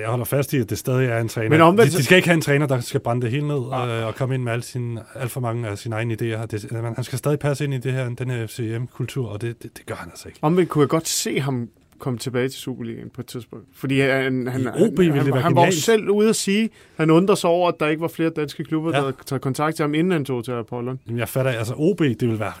[0.00, 1.50] Jeg holder fast i, at det stadig er en træner.
[1.50, 3.56] Men omvendt- de, de skal ikke have en træner, der skal brænde det hele ned
[3.56, 6.46] øh, og komme ind med alt, sin, alt for mange af sine egne idéer.
[6.46, 9.62] Det, man, han skal stadig passe ind i det her, den her FCM-kultur, og det,
[9.62, 10.38] det, det gør han altså ikke.
[10.42, 11.68] Omvendt kunne jeg godt se ham
[12.04, 13.66] komme tilbage til Superligaen på et tidspunkt.
[13.74, 15.74] Fordi han, han, I han, OB ville han, det han, var jo genialt.
[15.82, 18.90] selv ude at sige, han undrer sig over, at der ikke var flere danske klubber,
[18.90, 18.96] Ja.
[18.96, 21.00] der havde taget kontakt til ham, inden han tog til Apollon.
[21.06, 22.52] Jamen, jeg fatter, altså OB, det vil være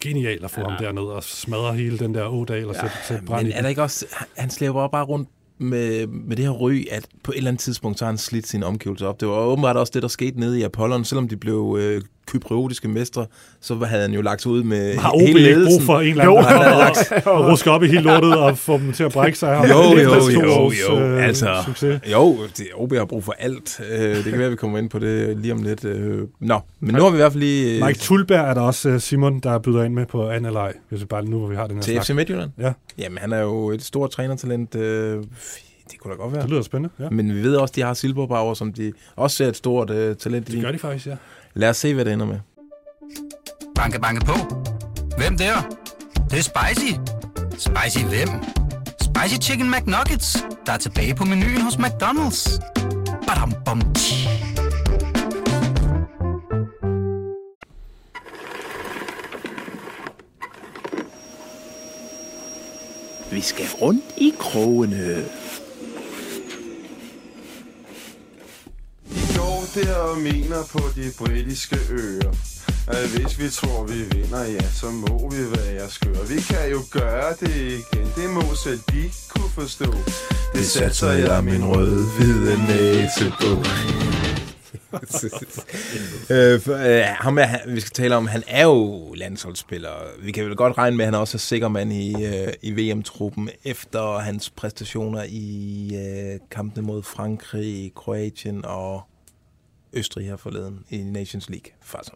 [0.00, 0.66] genialt at få ja.
[0.68, 3.62] ham derned og smadre hele den der Ådal og sætte, sætte brand Men i er
[3.62, 4.06] der ikke også...
[4.36, 5.28] Han slæber bare rundt
[5.58, 8.46] med, med det her ry, at på et eller andet tidspunkt, så har han slidt
[8.46, 9.20] sine omgivelser op.
[9.20, 11.04] Det var åbenbart også det, der skete nede i Apollon.
[11.04, 12.02] Selvom de blev øh,
[12.32, 13.26] kypriotiske mestre,
[13.60, 16.08] så havde han jo lagt sig ud med Har OB hele ikke brug for en
[16.08, 19.04] eller Jo, anden, der lagt og, ruske op i hele lortet og få dem til
[19.04, 19.64] at brække sig?
[19.68, 19.98] Jo, jo,
[20.42, 22.00] jo, års, jo, øh, altså, Succes.
[22.12, 23.80] jo, det, OB har brug for alt.
[23.92, 25.84] Øh, det kan være, vi kommer ind på det lige om lidt.
[25.84, 27.76] Øh, Nå, men nu har vi i hvert fald lige...
[27.80, 31.00] øh, Mike Tulberg er der også Simon, der byder ind med på anden leg, hvis
[31.00, 32.04] vi bare nu, hvor vi har den her Til snak.
[32.04, 32.50] FC Midtjylland?
[32.60, 32.72] Ja.
[32.98, 34.74] Jamen, han er jo et stort trænertalent.
[34.74, 35.22] Øh,
[35.92, 36.42] det kunne da godt være.
[36.42, 37.10] Det lyder spændende, ja.
[37.10, 40.16] Men vi ved også, at de har Silberbauer, som de også ser et stort øh,
[40.16, 40.52] talent i.
[40.52, 41.14] Det gør de faktisk, ja.
[41.58, 42.38] Lad os se, hvad det ender med.
[43.74, 44.32] Banke, banke på.
[45.16, 45.54] Hvem der?
[46.14, 46.92] Det, det er spicy.
[47.50, 48.28] Spicy hvem?
[49.00, 52.60] Spicy Chicken McNuggets, der er tilbage på menuen hos McDonald's.
[53.26, 54.28] Badum, bom, tji.
[63.30, 65.24] Vi skal rundt i krogene.
[69.08, 72.32] De går der og mener på de britiske øer.
[72.88, 76.28] At hvis vi tror vi vinder, ja, så må vi være skøre.
[76.28, 79.94] Vi kan jo gøre det igen, det må selv de kunne forstå.
[80.54, 83.50] Det satser jeg min rød-hvide næse på.
[86.30, 89.90] Øh, for, øh, ham er, han, vi skal tale om, han er jo landsholdsspiller.
[90.22, 92.70] Vi kan vel godt regne med, at han også er sikker mand i, øh, i
[92.70, 99.07] VM-truppen efter hans præstationer i øh, kampene mod Frankrig, Kroatien og
[99.92, 101.72] Østrig her forleden i Nations League.
[101.82, 102.12] Faktisk.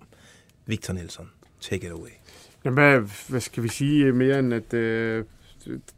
[0.67, 2.11] Victor Nielsen, take it away.
[2.65, 5.25] Jamen, hvad, hvad skal vi sige mere end, at øh,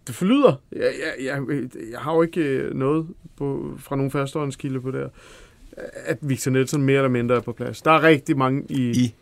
[0.06, 0.62] det, forlyder?
[0.72, 3.06] Jeg, jeg, jeg, jeg har jo ikke øh, noget
[3.36, 5.10] på, fra nogen førstehåndskilde på det
[6.04, 7.82] at Victor Nielsen mere eller mindre er på plads.
[7.82, 9.14] Der er rigtig mange i, I,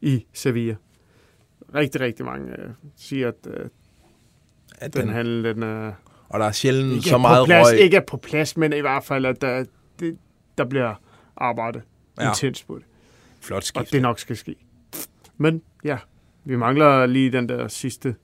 [0.00, 0.74] i Sevilla.
[1.74, 3.66] Rigtig, rigtig mange øh, siger, at, øh,
[4.78, 5.92] at den, den, den handel, den er...
[6.28, 7.78] og der er sjældent så er meget plads, røg.
[7.78, 9.64] Ikke er på plads, men i hvert fald, at der,
[10.00, 10.18] det,
[10.58, 10.94] der bliver
[11.36, 11.82] arbejdet
[12.18, 12.28] Ja.
[12.28, 12.84] intens på det.
[13.40, 13.92] Flot Og skift.
[13.92, 14.54] det nok skal ske.
[15.36, 15.98] Men ja,
[16.44, 18.14] vi mangler lige den der sidste.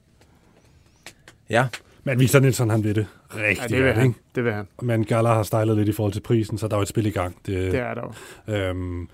[1.51, 1.69] Ja,
[2.05, 4.07] Men Victor Nielsen, han ved det rigtig Ja, det vil godt, han.
[4.07, 4.21] ikke?
[4.35, 4.69] Det vil han.
[4.83, 7.07] Men Gala har stejlet lidt i forhold til prisen, så der er jo et spil
[7.07, 7.37] i gang.
[7.47, 8.15] Det er der
[8.49, 8.55] jo.
[8.55, 9.09] Øhm,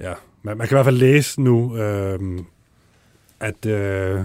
[0.00, 2.46] ja, man, man kan i hvert fald læse nu, øhm,
[3.40, 4.20] at, øh,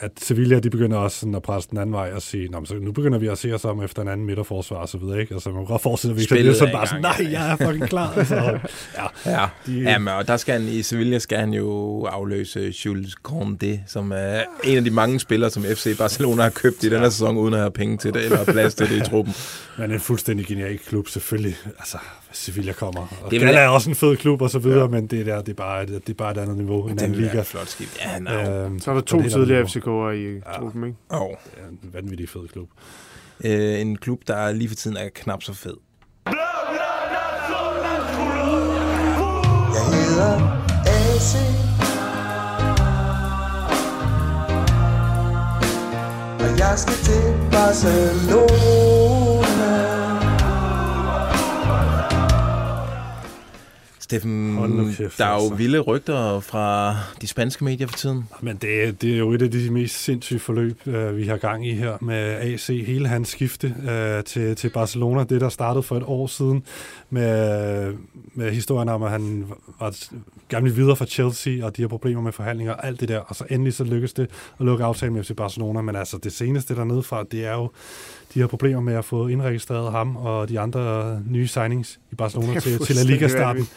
[0.00, 2.74] at Sevilla, de begynder også sådan at presse den anden vej og sige, Nå, så
[2.74, 5.34] nu begynder vi at se os om efter en anden midterforsvar og så videre, ikke?
[5.34, 7.88] Altså, man kan godt forestille at Victor Spillet i bare sådan, nej, jeg er fucking
[7.88, 8.12] klar.
[8.16, 12.74] Altså, ja, Ja, de, Jamen, og der skal han, i Sevilla skal han jo afløse
[12.84, 16.90] Jules Condé, som er en af de mange spillere, som FC Barcelona har købt i
[16.90, 19.34] den her sæson, uden at have penge til det, eller plads til det i truppen.
[19.78, 21.56] men en fuldstændig genial klub, selvfølgelig.
[21.78, 21.98] Altså,
[22.32, 23.00] Sevilla kommer.
[23.24, 24.88] Og det Gala er også en fed klub og så videre, ja.
[24.88, 26.88] men det der, det er bare, det, det er bare et andet niveau.
[26.88, 27.42] En det anden liga.
[27.42, 27.88] flot skib.
[28.00, 28.30] Ja, no.
[28.30, 30.58] øhm, så er der to tidligere FCK'er i ja.
[30.58, 30.96] truppen, ikke?
[31.10, 31.28] Oh.
[31.28, 32.68] Det er en vanvittig fed klub.
[33.44, 35.74] Øh, en klub, der lige for tiden er knap så fed.
[36.26, 36.34] Jeg
[39.94, 40.34] hedder
[40.86, 41.34] AC.
[46.40, 48.97] Og jeg skal til Barcelona.
[54.08, 55.54] Steffen, kæft, der er jo altså.
[55.54, 58.24] vilde rygter fra de spanske medier for tiden.
[58.40, 61.36] Men det, er- det er jo et af de mest sindssyge forløb, øh, vi har
[61.36, 62.66] gang i her med AC.
[62.86, 66.62] Hele hans skifte øh, til, til Barcelona, det der startede for et år siden
[67.10, 67.94] med,
[68.34, 69.46] med historien om, at han
[69.80, 69.94] var
[70.48, 73.18] gerne ville videre fra Chelsea, og de har problemer med forhandlinger og alt det der.
[73.18, 74.30] Og så endelig så lykkedes det
[74.60, 75.80] at lukke aftalen med FC Barcelona.
[75.82, 77.70] Men altså det seneste dernede fra, det er jo
[78.34, 82.60] de har problemer med at få indregistreret ham og de andre nye signings i Barcelona
[82.60, 83.68] til, til La Liga-starten.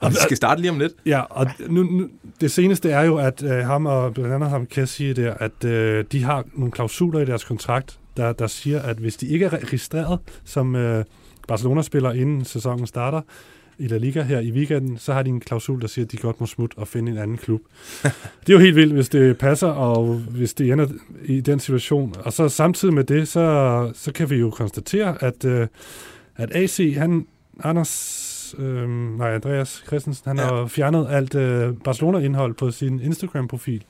[0.00, 0.92] Og vi skal starte lige om lidt.
[1.06, 2.08] Ja, og nu, nu,
[2.40, 6.04] det seneste er jo, at øh, ham og blandt andet ham Kessie der, at øh,
[6.12, 9.52] de har nogle klausuler i deres kontrakt, der, der siger, at hvis de ikke er
[9.52, 11.04] registreret som øh,
[11.48, 13.20] Barcelona-spiller inden sæsonen starter
[13.78, 16.16] i La Liga her i weekenden, så har de en klausul, der siger, at de
[16.16, 17.60] godt må smutte og finde en anden klub.
[18.02, 20.86] det er jo helt vildt, hvis det passer, og hvis det ender
[21.24, 22.14] i den situation.
[22.24, 25.66] Og så samtidig med det, så, så kan vi jo konstatere, at, øh,
[26.36, 27.26] at AC, han,
[27.64, 30.44] Anders øh, nej, Andreas Christensen, han ja.
[30.44, 33.84] har fjernet alt øh, Barcelona-indhold på sin Instagram-profil.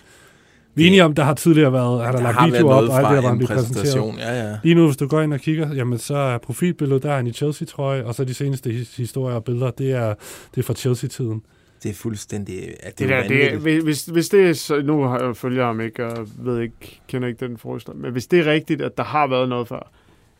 [0.76, 2.90] Vi er enige om, der har tidligere været, har Der lagt har video været op,
[2.90, 4.58] og alt det, der var en præsentation, ja, ja.
[4.62, 7.26] Lige nu, hvis du går ind og kigger, jamen så er profilbilledet, der er han
[7.26, 10.14] i Chelsea-trøje, og så de seneste his- historier og billeder, det er,
[10.54, 11.42] det er fra Chelsea-tiden.
[11.82, 12.58] Det er fuldstændig...
[12.80, 15.36] At Det, det, der, er det, er- hvis, hvis, det er, så, nu har jeg
[15.36, 18.82] følger ham ikke, og ved ikke, kender ikke den forestilling, men hvis det er rigtigt,
[18.82, 19.90] at der har været noget før,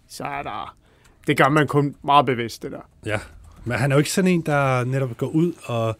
[0.08, 0.76] så er der,
[1.26, 2.88] det gør man kun meget bevidst, det der.
[3.06, 3.18] Ja,
[3.64, 5.96] men han er jo ikke sådan en, der netop går ud og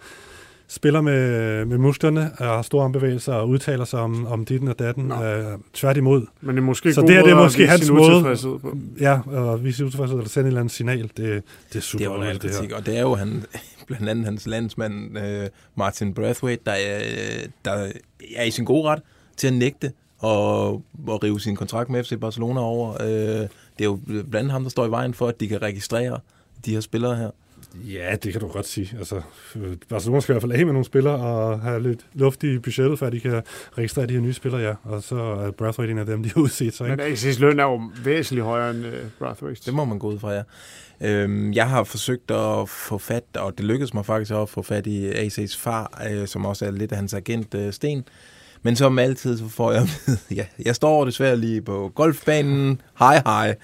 [0.68, 4.78] spiller med, med musklerne og har store armbevægelser og udtaler sig om, om ditten og
[4.78, 5.12] datten.
[5.12, 5.44] Øh,
[5.74, 6.26] tværtimod.
[6.40, 8.36] Men det er måske Så god det her det er måske hans måde.
[8.62, 8.76] på.
[9.00, 11.02] Ja, og vise utilfredshed, eller sende et eller andet signal.
[11.02, 11.42] Det,
[11.72, 12.76] det er super det er underligt, det her.
[12.76, 13.44] og det er jo han,
[13.86, 17.00] blandt andet hans landsmand øh, Martin Brathwaite, der er,
[17.64, 17.86] der
[18.36, 19.02] er i sin gode ret
[19.36, 20.68] til at nægte og,
[21.06, 23.02] og rive sin kontrakt med FC Barcelona over.
[23.02, 23.48] Øh, det
[23.80, 26.18] er jo blandt andet ham, der står i vejen for, at de kan registrere
[26.66, 27.30] de her spillere her.
[27.84, 28.96] Ja, det kan du godt sige.
[28.98, 29.20] Altså,
[29.56, 32.58] øh, Barcelona skal i hvert fald af med nogle spillere og have lidt luft i
[32.58, 33.42] budgettet, for at de kan
[33.78, 34.74] registrere de her nye spillere, ja.
[34.84, 36.88] Og så er Brathwaite en af dem, de har udset sig.
[36.88, 37.12] Men Ikke?
[37.12, 39.62] AC's løn er jo væsentligt højere end uh, Brathwaite.
[39.66, 40.42] Det må man gå ud fra, ja.
[41.00, 44.86] Øhm, jeg har forsøgt at få fat, og det lykkedes mig faktisk at få fat
[44.86, 48.04] i AC's far, øh, som også er lidt af hans agent, øh, Sten.
[48.62, 49.88] Men som altid, så får jeg
[50.38, 53.56] ja, jeg står desværre lige på golfbanen, hej hej.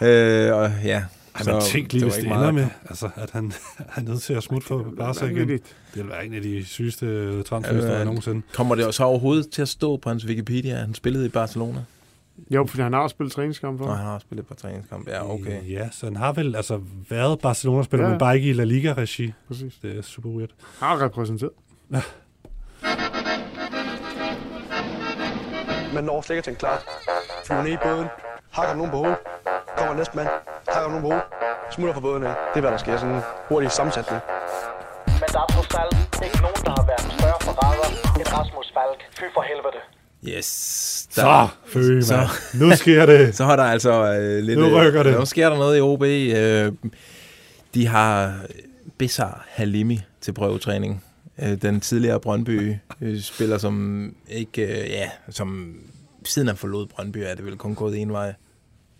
[0.00, 1.02] Øh, og ja,
[1.34, 3.52] Ej, men tænk lige, det hvis det ikke ender meget- med, altså, at han
[3.96, 5.48] er nødt til at smutte for Barca igen.
[5.48, 5.60] Det
[5.94, 8.42] vil være en af de sygeste transferhistorier Øh, nogensinde.
[8.54, 11.84] Kommer det så overhovedet til at stå på hans Wikipedia, at han spillede i Barcelona?
[12.50, 13.86] Jo, fordi han har også spillet træningskamp for.
[13.86, 15.08] Nå, han har også spillet på træningskamp.
[15.08, 15.70] Ja, okay.
[15.70, 18.10] Ja, så han har vel altså været Barcelona-spiller, Ja.
[18.10, 19.32] men bare ikke i La Liga-regi.
[19.48, 19.74] Præcis.
[19.82, 20.50] Det er super weird.
[20.78, 21.50] Har repræsenteret.
[21.92, 22.02] Ja.
[25.94, 26.80] Man når slet ikke at tænke klart.
[27.46, 28.06] Flyver ned i båden,
[28.52, 29.18] hakker nogen på hovedet,
[29.76, 30.28] kommer næste mand,
[30.68, 31.24] hakker nogen på hovedet,
[31.74, 32.34] smutter fra båden af.
[32.50, 32.96] Det er, hvad der sker.
[32.96, 34.20] Sådan en hurtig sammensætning.
[35.06, 37.88] Men der er trods alt ikke nogen, der har været større forræder
[38.18, 39.00] end Rasmus Falk.
[39.18, 39.80] Fy for helvede.
[40.36, 40.46] Yes.
[41.10, 42.28] Så, fø, mand.
[42.60, 43.20] Nu sker det.
[43.38, 44.58] Så har der altså øh, lidt...
[44.58, 45.18] Nu rykker det.
[45.18, 46.02] Nu sker der noget i OB.
[46.02, 46.72] Øh,
[47.74, 48.34] de har
[48.98, 51.04] Besar Halimi til prøvetræning.
[51.42, 54.62] Øh, den tidligere Brøndby-spiller, som ikke...
[54.62, 55.74] Øh, ja, som
[56.24, 58.34] siden han forlod Brøndby, er det vel kun gået en vej.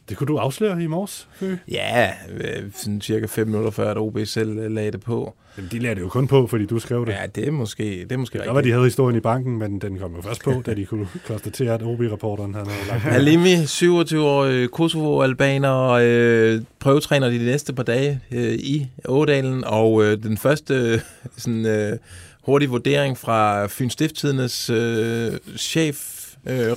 [0.08, 1.56] Det kunne du afsløre i morges, Fø.
[1.70, 5.34] Ja, øh, sådan cirka 5 minutter før, at OB selv øh, lagde det på.
[5.56, 7.12] Jamen, de lagde det jo kun på, fordi du skrev det.
[7.12, 9.78] Ja, det er måske, det er måske Det var, de havde historien i banken, men
[9.78, 13.00] den kom jo først på, da de kunne konstatere, at OB-reporteren han havde lagt.
[13.00, 20.38] Halimi, 27-årig Kosovo-albaner, øh, prøvetræner de næste par dage øh, i Ådalen, og øh, den
[20.38, 21.00] første øh,
[21.36, 21.98] sådan, øh,
[22.46, 26.11] hurtige vurdering fra Fyn Stifttidens øh, chef-reporter,
[26.46, 26.76] øh,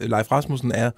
[0.00, 0.90] Leif Rasmussen, er,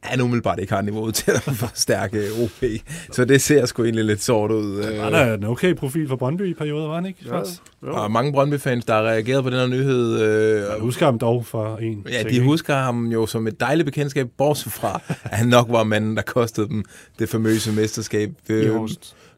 [0.00, 2.64] han umiddelbart ikke har niveauet til at forstærke OB.
[3.12, 4.78] Så det ser sgu egentlig lidt sort ud.
[4.84, 5.02] øh.
[5.02, 7.18] Han er en okay profil for Brøndby i perioder, var han ikke?
[7.26, 7.30] Ja.
[7.36, 7.62] Frans?
[7.82, 10.20] Og mange Brøndby-fans, der har reageret på den her nyhed.
[10.22, 13.86] Øh, Jeg husker ham dog for en Ja, de husker ham jo som et dejligt
[13.86, 16.84] bekendtskab, bortset fra, at han nok var manden, der kostede dem
[17.18, 18.30] det famøse mesterskab.
[18.48, 18.76] Øh,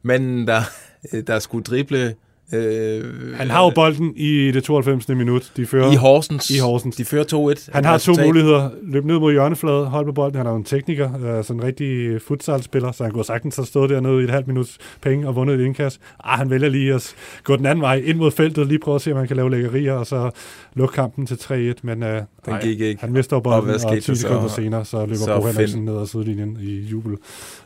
[0.03, 0.61] manden, der,
[1.26, 2.14] der skulle drible...
[2.53, 5.09] Øh, Han har jo bolden i det 92.
[5.09, 5.53] minut.
[5.57, 6.50] De fører, I Horsens.
[6.50, 6.96] I Horsens.
[6.96, 7.68] De fører 2-1.
[7.72, 8.26] Han har to Resultat.
[8.26, 8.70] muligheder.
[8.82, 10.36] Løb ned mod hjørnefladet, hold på bolden.
[10.36, 13.66] Han er jo en tekniker, øh, sådan en rigtig futsal-spiller, så han kunne sagtens have
[13.66, 16.00] stået dernede i et halvt minuts penge og vundet et indkast.
[16.24, 19.00] Ah, han vælger lige at gå den anden vej ind mod feltet, lige prøve at
[19.03, 20.30] se, om han kan lave lækkerier, og så
[20.74, 21.80] lukke kampen til 3-1.
[21.82, 23.00] Men øh, Den gik ikke.
[23.00, 24.20] han mister Og bolden, og, skete 10 der så?
[24.20, 27.16] sekunder senere, så løber Så Bo Henriksen Finn- ned ad sidelinjen i jubel.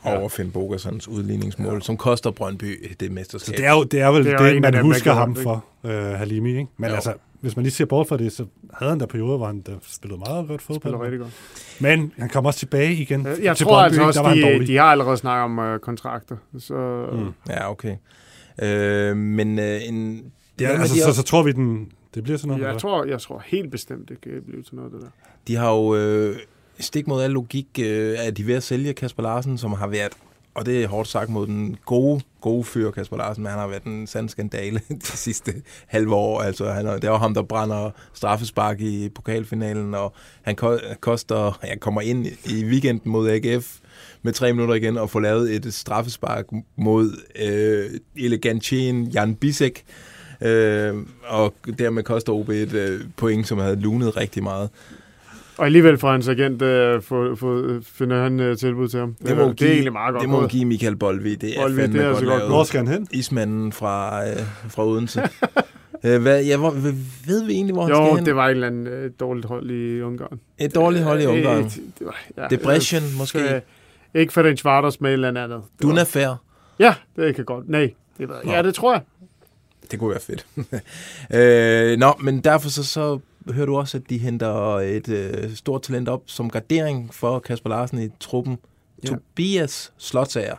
[0.04, 1.80] Over Finn Bogersons udligningsmål, ja.
[1.80, 3.56] som koster Brøndby det Så mesterskab.
[3.56, 5.34] det er, jo, det er vel Det det, er jo det man dem, husker ham
[5.34, 6.48] det, for, øh, Halimi.
[6.50, 6.66] Ikke?
[6.76, 6.94] Men Jo.
[6.94, 8.44] altså, hvis man lige ser bort fra det, så
[8.74, 10.80] havde han der perioder, hvor han der spillede meget godt fodbold.
[10.80, 11.32] Spiller rigtig godt.
[11.80, 14.34] Men han kom også tilbage igen Jeg, jeg til tror Brøndby, altså der også, var
[14.34, 14.68] de, dårlig.
[14.68, 16.36] de har allerede snakket om øh, kontrakter.
[16.58, 17.32] Så, Mm.
[17.48, 17.96] Ja, okay.
[18.62, 20.22] Øh, men øh, en...
[20.60, 22.62] Ja, noget med, altså, de så, så tror vi, den, det bliver sådan noget.
[22.62, 22.80] jeg, eller?
[22.80, 25.08] tror, jeg tror helt bestemt, det kan blive til noget, det der.
[25.48, 26.36] De har jo øh,
[26.78, 30.12] stik mod al logik, øh, at de ved at sælge Kasper Larsen, som har været,
[30.54, 33.66] og det er hårdt sagt mod den gode, gode fyr Kasper Larsen, men han har
[33.66, 35.54] været en sand skandale de sidste
[35.86, 36.40] halve år.
[36.40, 40.12] Altså, han er, det jo ham, der brænder straffespark i pokalfinalen, og
[40.42, 43.78] han ko- koster, jeg kommer ind i weekenden mod AGF
[44.22, 46.46] med tre minutter igen og får lavet et straffespark
[46.76, 47.10] mod
[47.42, 49.84] øh, elegantien Jan Bisek,
[50.42, 50.94] øh,
[51.28, 54.70] og dermed koster OB et øh, point, som havde lunet rigtig meget.
[55.58, 59.14] Og alligevel får hans agent øh, få, få, finder han øh, tilbud til ham.
[59.26, 61.34] Det må, det er give, egentlig meget godt det må give Michael Bolvi.
[61.34, 62.48] Det er Bolvi, fandme det er godt altså godt.
[62.48, 63.08] Hvor skal han hen?
[63.10, 64.36] Ismanden fra, øh,
[64.68, 65.22] fra Odense.
[66.04, 66.70] øh, hvad, ja, hvor,
[67.26, 68.26] ved vi egentlig, hvor han Jo, skal hen?
[68.26, 70.40] det var et eller andet øh, dårligt hold i Ungarn.
[70.58, 71.64] Et dårligt hold i Øh, Ungarn.
[71.64, 72.06] et- det
[72.36, 73.54] var- Depression, øh, måske?
[73.54, 73.60] øh,
[74.14, 75.50] Ikke for den Schwarters med et eller andet.
[75.50, 76.42] Det Duna var- Fair.
[76.78, 77.68] Ja, det kan godt.
[77.68, 79.02] Nej, det var, ja, det tror jeg.
[79.90, 80.46] Det kunne være fedt.
[81.92, 83.18] øh, nå, men derfor så, så
[83.50, 87.70] hører du også, at de henter et øh, stort talent op som gardering for Kasper
[87.70, 88.58] Larsen i truppen.
[89.04, 89.08] Ja.
[89.08, 90.56] Tobias Slotsager.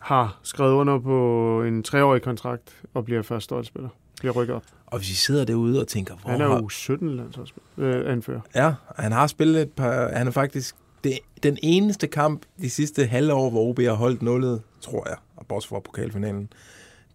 [0.00, 3.88] Har skrevet under på en treårig kontrakt og bliver første spiller.
[4.20, 4.62] Bliver rykket op.
[4.86, 7.68] Og hvis I sidder derude og tænker, hvor Han er jo 17 landsholdsspiller.
[7.78, 8.40] Øh, anfører.
[8.54, 10.08] Ja, han har spillet et par...
[10.16, 14.22] Han er faktisk det, den eneste kamp de sidste halve år, hvor OB har holdt
[14.22, 16.48] nullet, tror jeg, og bortset fra pokalfinalen.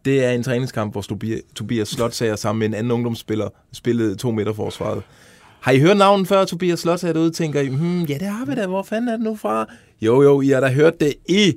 [0.05, 1.01] Det er en træningskamp, hvor
[1.55, 5.03] Tobias, Slotsager sammen med en anden ungdomsspiller spillede to meter forsvaret.
[5.59, 7.31] Har I hørt navnet før, Tobias Slotsager derude?
[7.31, 8.67] Tænker I, hmm, ja, det har vi da.
[8.67, 9.65] Hvor fanden er det nu fra?
[10.01, 11.53] Jo, jo, I har da hørt det i...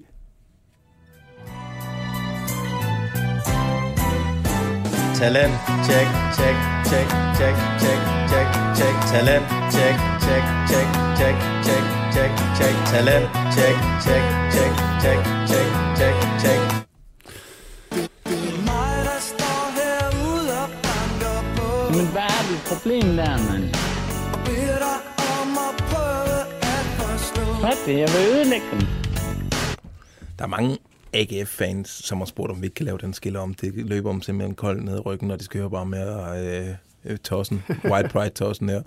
[5.14, 5.52] Talent,
[5.86, 6.56] check, check,
[6.88, 8.94] check, check, check, check, check.
[9.12, 10.86] Talent, check, check, check,
[11.18, 11.36] check,
[11.66, 11.84] check,
[12.14, 12.74] check, check.
[12.90, 14.22] Talent, check, check,
[14.54, 14.72] check,
[15.02, 15.18] check,
[15.48, 15.68] check,
[15.98, 16.91] check, check.
[21.96, 23.64] Men hvad er dit problem der, mand?
[27.60, 27.98] Hvad det?
[27.98, 28.80] Jeg vil ødelægge dem.
[30.38, 30.78] Der er mange
[31.12, 33.54] AGF-fans, som har spurgt, om vi ikke kan lave den skiller om.
[33.54, 36.74] Det løber om simpelthen kold ned i ryggen, og de skal høre bare med øh,
[37.04, 38.82] øh, tossen, white pride tossen her.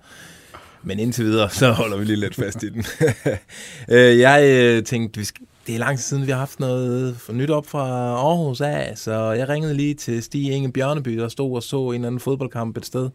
[0.83, 2.85] Men indtil videre, så holder vi lige lidt fast i den.
[3.89, 7.17] Øh, jeg øh, tænkte, vi skal, det er lang tid siden, vi har haft noget
[7.17, 11.27] for nyt op fra Aarhus af, så jeg ringede lige til Stig Inge Bjørneby, der
[11.27, 13.09] stod og så en eller anden fodboldkamp et sted.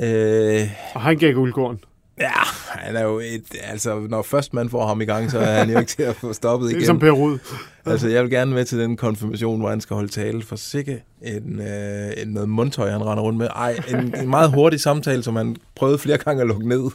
[0.00, 1.80] Øh, og han gav guldkorn.
[2.20, 2.30] Ja,
[2.68, 5.70] han er jo et, altså, når først man får ham i gang, så er han
[5.70, 6.86] jo ikke til at få stoppet Det er igen.
[6.86, 7.38] som Per Rud.
[7.86, 11.02] Altså, jeg vil gerne med til den konfirmation, hvor han skal holde tale for sikke
[11.22, 13.48] en, øh, en noget mundtøj, han render rundt med.
[13.56, 16.90] Ej, en, en meget hurtig samtale, som han prøvede flere gange at lukke ned.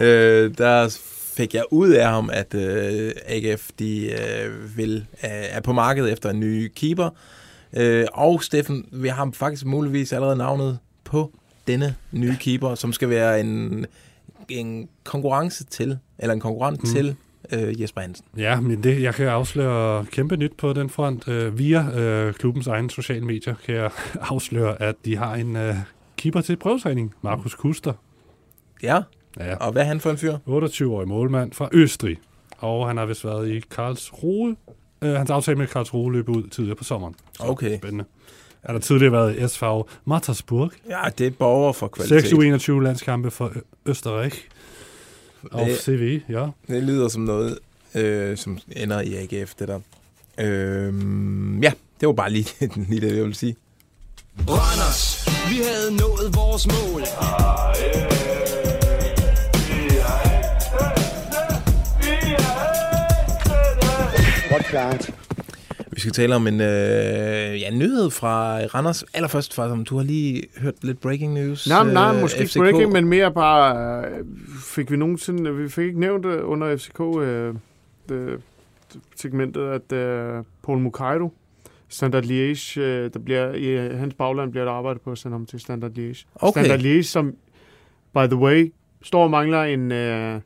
[0.00, 0.98] Øh, der
[1.38, 6.12] fik jeg ud af ham, at øh, AGF de, øh, vil, øh, er på markedet
[6.12, 7.10] efter en ny keeper.
[7.76, 11.32] Øh, og Steffen, vi har faktisk muligvis allerede navnet på
[11.66, 13.86] denne nye keeper, som skal være en,
[14.48, 16.88] en konkurrence til, eller en konkurrent Mm.
[16.88, 17.16] til
[17.52, 18.24] øh, Jesper Hansen.
[18.36, 21.28] Ja, men det, jeg kan afsløre kæmpe nyt på den front.
[21.28, 23.90] Øh, via øh, klubbens egne sociale medier kan jeg
[24.30, 25.74] afsløre, at de har en øh,
[26.16, 27.92] keeper til prøvetræning, Markus Kuster.
[28.82, 29.00] Ja,
[29.38, 29.54] ja.
[29.56, 30.36] og hvad er han for en fyr?
[30.46, 32.18] 28-årig målmand fra Østrig.
[32.58, 34.56] Og han har vist været i Karlsruhe.
[35.02, 37.14] Øh, hans aftale med Karlsruhe løb ud tidligere på sommeren.
[37.36, 37.78] Så Okay.
[37.78, 38.04] Spændende.
[38.66, 39.64] Han har tidligere været i SV
[40.04, 40.70] Mattersburg.
[40.88, 42.22] Ja, det er borger for kvalitet.
[42.22, 43.60] 6 21 landskampe for Ø-
[43.90, 44.44] Østerrike.
[45.52, 46.46] Og Det- CV, ja.
[46.68, 47.58] Det lyder som noget,
[47.94, 49.80] øh, som ender i AGF, det der.
[50.40, 50.94] Øh,
[51.62, 52.46] ja, det var bare lige,
[52.88, 53.56] lige det, jeg ville sige.
[54.38, 57.02] Randers, vi havde nået vores mål.
[64.50, 65.10] Godt klart.
[65.92, 69.04] Vi skal tale om en øh, ja, nyhed fra Randers.
[69.14, 71.68] Allerførst, faktisk, om du har lige hørt lidt breaking news.
[71.68, 74.24] Nej, nej, øh, måske ikke breaking, men mere bare, øh,
[74.64, 77.54] fik vi nogensinde, vi fik ikke nævnt det under FCK øh,
[78.08, 78.40] det,
[79.16, 81.32] segmentet, at øh, Paul Mukairo,
[81.88, 85.46] Standard Liège, øh, der bliver, i hans bagland bliver der arbejdet på at sende ham
[85.46, 86.26] til Standard Liège.
[86.34, 86.64] Okay.
[86.64, 87.34] Standard Liège, som,
[88.14, 88.72] by the way,
[89.02, 90.40] står og mangler en, øh,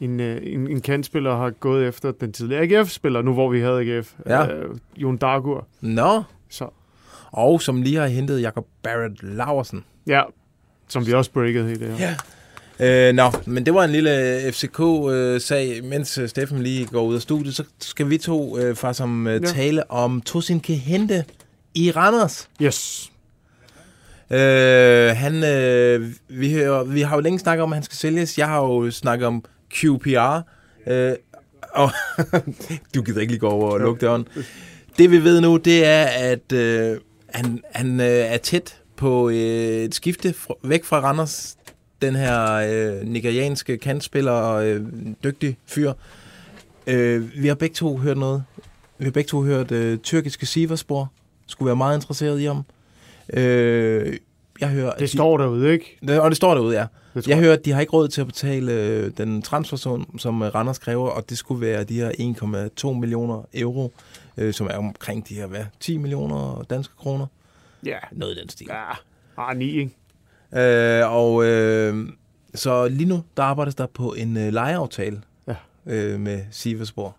[0.00, 3.80] en, øh, en, en kandspiller, har gået efter den tidligere AGF-spiller, nu hvor vi havde
[3.80, 4.46] AGF, Ja.
[4.54, 4.64] øh,
[4.96, 5.66] Jon Dagur.
[5.80, 6.22] Nå.
[6.50, 6.68] Så.
[7.32, 9.84] Og som lige har hentet Jakob Barrett Laversen.
[10.06, 10.22] Ja,
[10.88, 12.08] som vi også breakede helt det her.
[12.08, 12.14] Ja.
[13.08, 15.84] Øh, nå, men det var en lille FCK-sag.
[15.84, 19.26] Mens øh, Steffen lige går ud af studiet, så skal vi to øh, faktisk om,
[19.26, 19.46] øh, Ja.
[19.46, 21.24] tale om Tosin Kehente
[21.74, 22.48] i Randers.
[22.62, 23.10] Yes.
[24.30, 28.38] Øh, han, øh, vi, hører, vi har jo længe snakket om, at han skal sælges.
[28.38, 29.44] Jeg har jo snakket om
[29.74, 30.40] QPR.
[30.86, 31.12] Øh,
[31.74, 31.90] og
[32.94, 34.28] du gider ikke lige gå over og lukke døren.
[34.98, 36.96] Det vi ved nu, det er, at øh,
[37.28, 41.56] han, han øh, er tæt på øh, et skifte fra, væk fra Randers.
[42.02, 44.86] Den her øh, nigerianske kantspiller og øh,
[45.24, 45.92] dygtig fyr.
[46.86, 48.44] Øh, vi har begge to hørt noget.
[48.98, 51.12] Vi har begge to hørt øh, tyrkiske Siverspor.
[51.46, 52.62] Skulle være meget interesseret i ham.
[53.32, 54.16] Øh,
[54.60, 55.98] jeg hører, Det står derude, ikke?
[56.08, 56.86] Det, og det står derude, ja.
[57.14, 57.38] Jeg jeg.
[57.38, 60.78] hører, at de har ikke råd til at betale øh, den transfersum, som øh, Randers
[60.78, 62.10] kræver, og det skulle være de her
[62.90, 63.92] 1,2 millioner euro,
[64.36, 67.26] øh, som er omkring de her, hvad, 10 millioner danske kroner?
[67.86, 67.98] Ja.
[68.12, 68.66] Noget i den stil.
[68.70, 68.92] Ja,
[69.36, 71.00] ah, ni, ikke?
[71.00, 72.08] Øh, og øh,
[72.54, 75.54] så lige nu, der arbejdes der på en øh, lejeaftale ja.
[75.86, 77.14] øh, med Siversborg.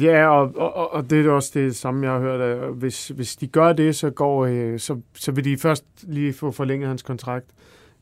[0.00, 2.40] Ja, og, og, og det er også det samme, jeg har hørt.
[2.40, 6.32] At hvis, hvis de gør det, så, går, øh, så, så vil de først lige
[6.32, 7.46] få forlænget hans kontrakt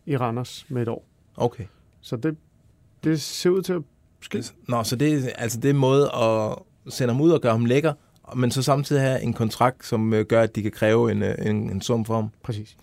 [0.07, 1.05] i Randers med et år.
[1.37, 1.65] Okay.
[2.01, 2.37] Så det,
[3.05, 3.83] det ser ud til at
[4.23, 4.45] ske.
[4.69, 6.57] Nå, så det, er- altså det er måde at
[6.93, 7.93] sende ham ud og gøre ham lækker,
[8.37, 11.35] men så samtidig have en kontrakt, som øh, gør, at de kan kræve en, øh,
[11.47, 12.31] en, en sum for ham.
[12.43, 12.77] Præcis.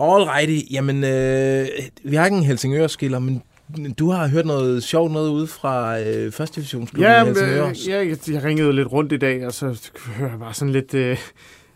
[0.00, 1.66] Alrighty, jamen, øh,
[2.04, 3.42] vi har ikke en Helsingør-skiller, men
[3.98, 7.68] du har hørt noget sjovt noget ude fra øh, første divisionsklubben Ja, i Helsingør.
[7.68, 10.72] øh, ja, jeg, jeg ringede lidt rundt i dag, og så hører jeg bare sådan
[10.72, 11.18] lidt øh,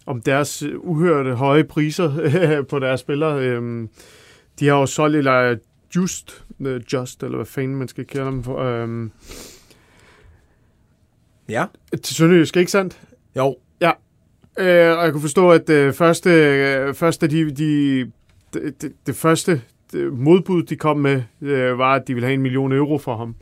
[0.06, 3.40] om deres øh, uhørte høje priser øh, på deres spillere.
[3.40, 3.88] Øhm,
[4.60, 5.56] de har jo solgt eller
[5.96, 8.58] Just, øh, Just, eller hvad fanden man skal kalde dem for.
[8.62, 9.10] Øhm,
[11.48, 11.64] ja.
[12.02, 13.00] Til Sønderjysk, ikke sandt?
[13.36, 13.56] Jo.
[13.80, 13.90] Ja.
[14.58, 18.00] Øh, og jeg kunne forstå, at øh, første, øh, første de, de,
[18.54, 19.58] det, det, det første øh,
[20.12, 23.34] modbud, de kom med, øh, var, at de ville have en million euro for ham.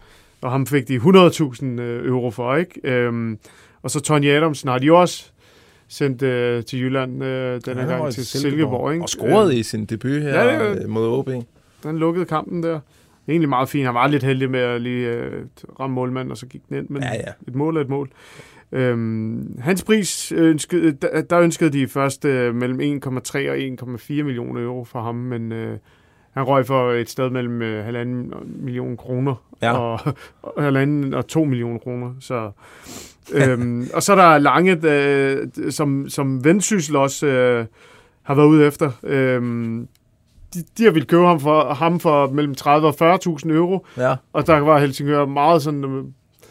[0.42, 2.80] Og ham fik de 100.000 øh, euro for, ikke?
[2.84, 3.38] Øhm,
[3.82, 5.30] og så Tony Adamsen har de også
[5.88, 9.04] sendt øh, til Jylland øh, den her Han gang til til Silkeborg, ikke?
[9.04, 11.30] Og scorede Øh, i sin debut her Ja, det øh, mod OB.
[11.82, 12.80] Den lukkede kampen der.
[13.28, 13.86] Egentlig meget fint.
[13.86, 15.44] Han var lidt heldig med at lige øh,
[15.80, 16.86] ramme målmanden, og så gik den ind.
[16.88, 17.32] Men Ja, ja.
[17.48, 18.10] et mål er et mål.
[18.72, 23.10] Øhm, hans pris, ønskede, der, der ønskede de først øh, mellem 1,3
[23.50, 25.78] og 1,4 millioner euro for ham, men øh,
[26.34, 29.72] han røg for et sted mellem øh, halvanden million kroner Ja.
[29.78, 30.00] og,
[30.42, 32.12] og halvanden og to millioner kroner.
[32.20, 32.50] Så,
[33.34, 37.66] øhm, og så er der Lange, der, som, som Vendsyssel også øh,
[38.22, 38.90] har været ude efter.
[39.02, 39.88] Øhm,
[40.54, 43.14] de, de har ville købe ham for, ham for mellem 30 og
[43.44, 43.86] 40.000 euro.
[43.96, 44.14] Ja.
[44.32, 45.84] Og der var Helsingør meget sådan...
[45.84, 46.04] øh,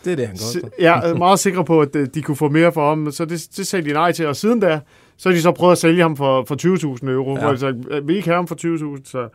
[0.06, 0.60] Det er det, han koster.
[0.60, 3.12] si- Ja, meget sikre på, at øh, de kunne få mere for ham.
[3.12, 4.28] Så det, det sagde de nej til.
[4.28, 4.80] Og siden da,
[5.18, 7.36] så har de så prøvet at sælge ham for, for 20.000 euro.
[7.36, 7.42] Ja.
[7.42, 9.02] Hvor de sagde, "Øh, vi ikke have ham for 20.000.
[9.06, 9.28] Så,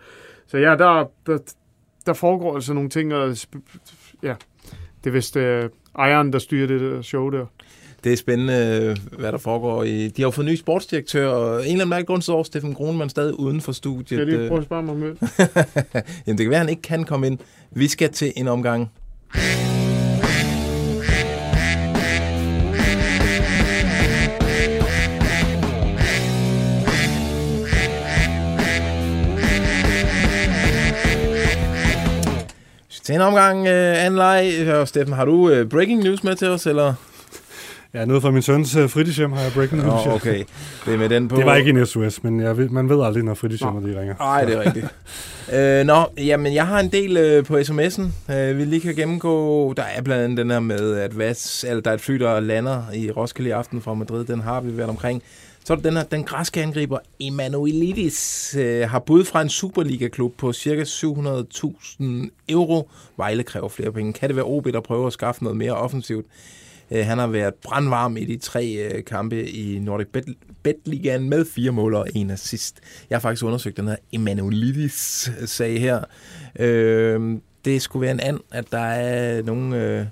[0.46, 1.38] så ja, der, der,
[2.06, 3.14] der foregår altså nogle ting.
[3.14, 3.36] Og,
[4.22, 4.34] ja,
[5.04, 7.46] det er vist øh, ejeren, der styrer det der show der.
[8.04, 10.08] Det er spændende, øh, hvad der foregår i...
[10.08, 13.10] De har jo fået ny sportsdirektør, og en eller anden mærkelig grund står Steffen Grunemann
[13.10, 14.06] stadig uden for studiet.
[14.06, 14.48] Skal jeg lige øh.
[14.48, 15.18] prøve at spørge mig om det?
[16.26, 17.38] Jamen, det kan være, at han ikke kan komme ind.
[17.70, 18.90] Vi skal til en omgang.
[33.04, 34.74] Til en omgang, anden leg.
[34.74, 36.94] Og Steffen, har du uh, breaking news med til os, eller?
[37.94, 40.06] Ja, noget fra min søns uh, fritidshjem har jeg breaking Nå, news.
[40.06, 40.44] okay.
[40.86, 41.36] Det er med den på.
[41.36, 44.14] Det var ikke en SOS, men jeg ved, man ved aldrig, når fritidshjemmer de ringer.
[44.18, 44.86] Nej, det er rigtigt.
[45.54, 49.72] øh, nå, jamen, jeg har en del øh, på sms'en, øh, vi lige kan gennemgå.
[49.72, 52.40] Der er blandt andet den her med, at Vas, eller der er et fly, der
[52.40, 54.24] lander i Roskilde i aften fra Madrid.
[54.24, 55.22] Den har vi været omkring.
[55.64, 60.36] Så er der den her, den græske angriber Emanuelidis øh, har bud fra en Superliga-klub
[60.36, 60.82] på ca.
[60.82, 62.04] 700.000
[62.48, 62.90] euro.
[63.16, 64.12] Vejle kræver flere penge.
[64.12, 66.26] Kan det være OB, der prøver at skaffe noget mere offensivt?
[66.90, 70.24] Øh, han har været brandvarm i de tre øh, kampe i Nordic Bet,
[70.62, 72.80] Bet Ligaen med fire mål og en assist.
[73.10, 76.04] Jeg har faktisk undersøgt den her Emanuelidis-sag her.
[76.58, 80.06] Øh, det skulle være en and, at der er nogen, øh,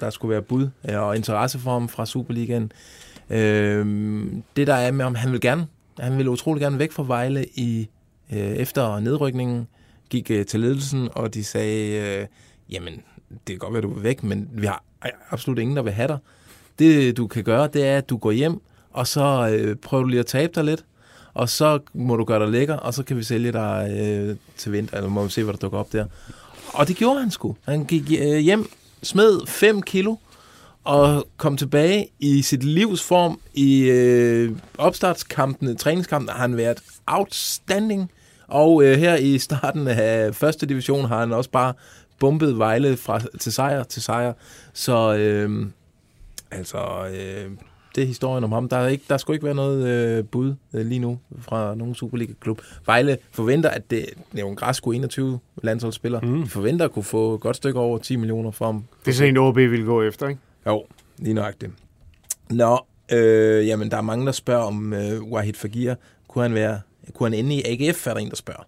[0.00, 2.72] der skulle være bud øh, og interesse for ham fra Superligaen.
[3.32, 3.86] Øh,
[4.56, 5.66] det der er med om han vil gerne,
[5.98, 7.88] han vil utrolig gerne væk fra Vejle i
[8.32, 9.68] øh, efter nedrykningen,
[10.10, 12.26] gik øh, til ledelsen, og de sagde, øh,
[12.70, 12.94] jamen,
[13.30, 14.84] det kan godt være, du er væk, men vi har
[15.30, 16.18] absolut ingen, der vil have dig.
[16.78, 18.60] Det, du kan gøre, det er, at du går hjem,
[18.90, 20.84] og så øh, prøver du lige at tabe dig lidt,
[21.34, 24.72] og så må du gøre dig lækker, og så kan vi sælge dig øh, til
[24.72, 26.06] vinter, eller må vi se, hvad der dukker op der.
[26.66, 27.56] Og det gjorde han sgu.
[27.64, 28.70] Han gik øh, hjem,
[29.02, 30.16] smed 5 kilo,
[30.84, 38.10] og kom tilbage i sit livs form i øh, opstartskampene, træningskampen, har han været outstanding.
[38.48, 41.74] Og øh, her i starten af første division har han også bare
[42.18, 44.32] bumpet Vejle fra, til sejr til sejr.
[44.72, 45.66] Så øh,
[46.50, 47.50] altså, øh,
[47.94, 48.68] det er historien om ham.
[48.68, 51.94] Der er, ikke, der skulle ikke være noget øh, bud øh, lige nu fra nogen
[51.94, 52.60] Superliga-klub.
[52.86, 56.20] Vejle forventer, at det, det er jo en græsk 21 landsholdsspiller.
[56.20, 56.42] Mm.
[56.42, 58.84] De forventer at kunne få et godt stykke over 10 millioner for ham.
[59.04, 60.40] Det er sådan en OB vil gå efter, ikke?
[60.66, 60.86] Jo,
[61.18, 61.72] lige nøjagtigt.
[62.50, 62.78] Nå,
[63.12, 65.94] øh, jamen der er mange, der spørger om øh, Wahid Fagir.
[66.28, 66.80] Kunne han, være,
[67.14, 68.62] kunne han ende i AGF, er der en, der spørger.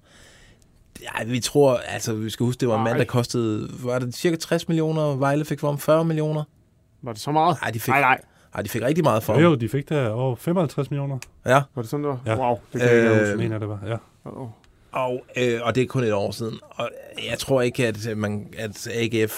[1.02, 4.14] Ja, vi tror, altså vi skal huske, det var en mand, der kostede, var det
[4.14, 6.44] cirka 60 millioner, Vejle fik for ham 40 millioner?
[7.02, 7.56] Var det så meget?
[7.62, 8.20] Nej, de fik, Nej, nej.
[8.54, 9.50] Ej, de fik rigtig meget for Jo, ham.
[9.50, 11.18] jo, de fik der over 55 millioner.
[11.46, 11.62] Ja.
[11.74, 12.20] Var det sådan, det var?
[12.26, 12.38] Ja.
[12.46, 13.28] Wow, det kan jeg ikke Øh, huske.
[13.28, 13.96] Jeg mener, det var, ja.
[14.24, 14.48] Oh.
[14.92, 16.58] Og, øh, og det er kun et år siden.
[16.70, 16.90] Og
[17.30, 19.32] jeg tror ikke, at, man, at AGF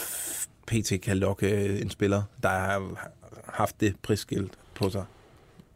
[0.66, 3.10] PT kan lokke øh, en spiller, der har
[3.44, 5.04] haft det prisskilt på sig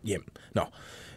[0.04, 0.24] hjem.
[0.54, 0.62] Nå.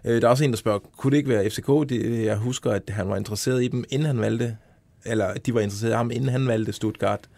[0.05, 1.67] Øh, der er også en, der spørger, kunne det ikke være FCK?
[1.89, 4.57] Det, jeg husker, at han var interesseret i dem, inden han valgte,
[5.05, 7.29] eller de var interesseret i ham, inden han valgte Stuttgart.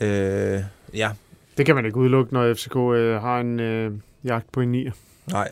[0.00, 0.60] Øh,
[0.94, 1.10] ja,
[1.56, 3.92] Det kan man ikke udelukke, når FCK øh, har en øh,
[4.24, 4.88] jagt på en 9.
[5.26, 5.48] Nej,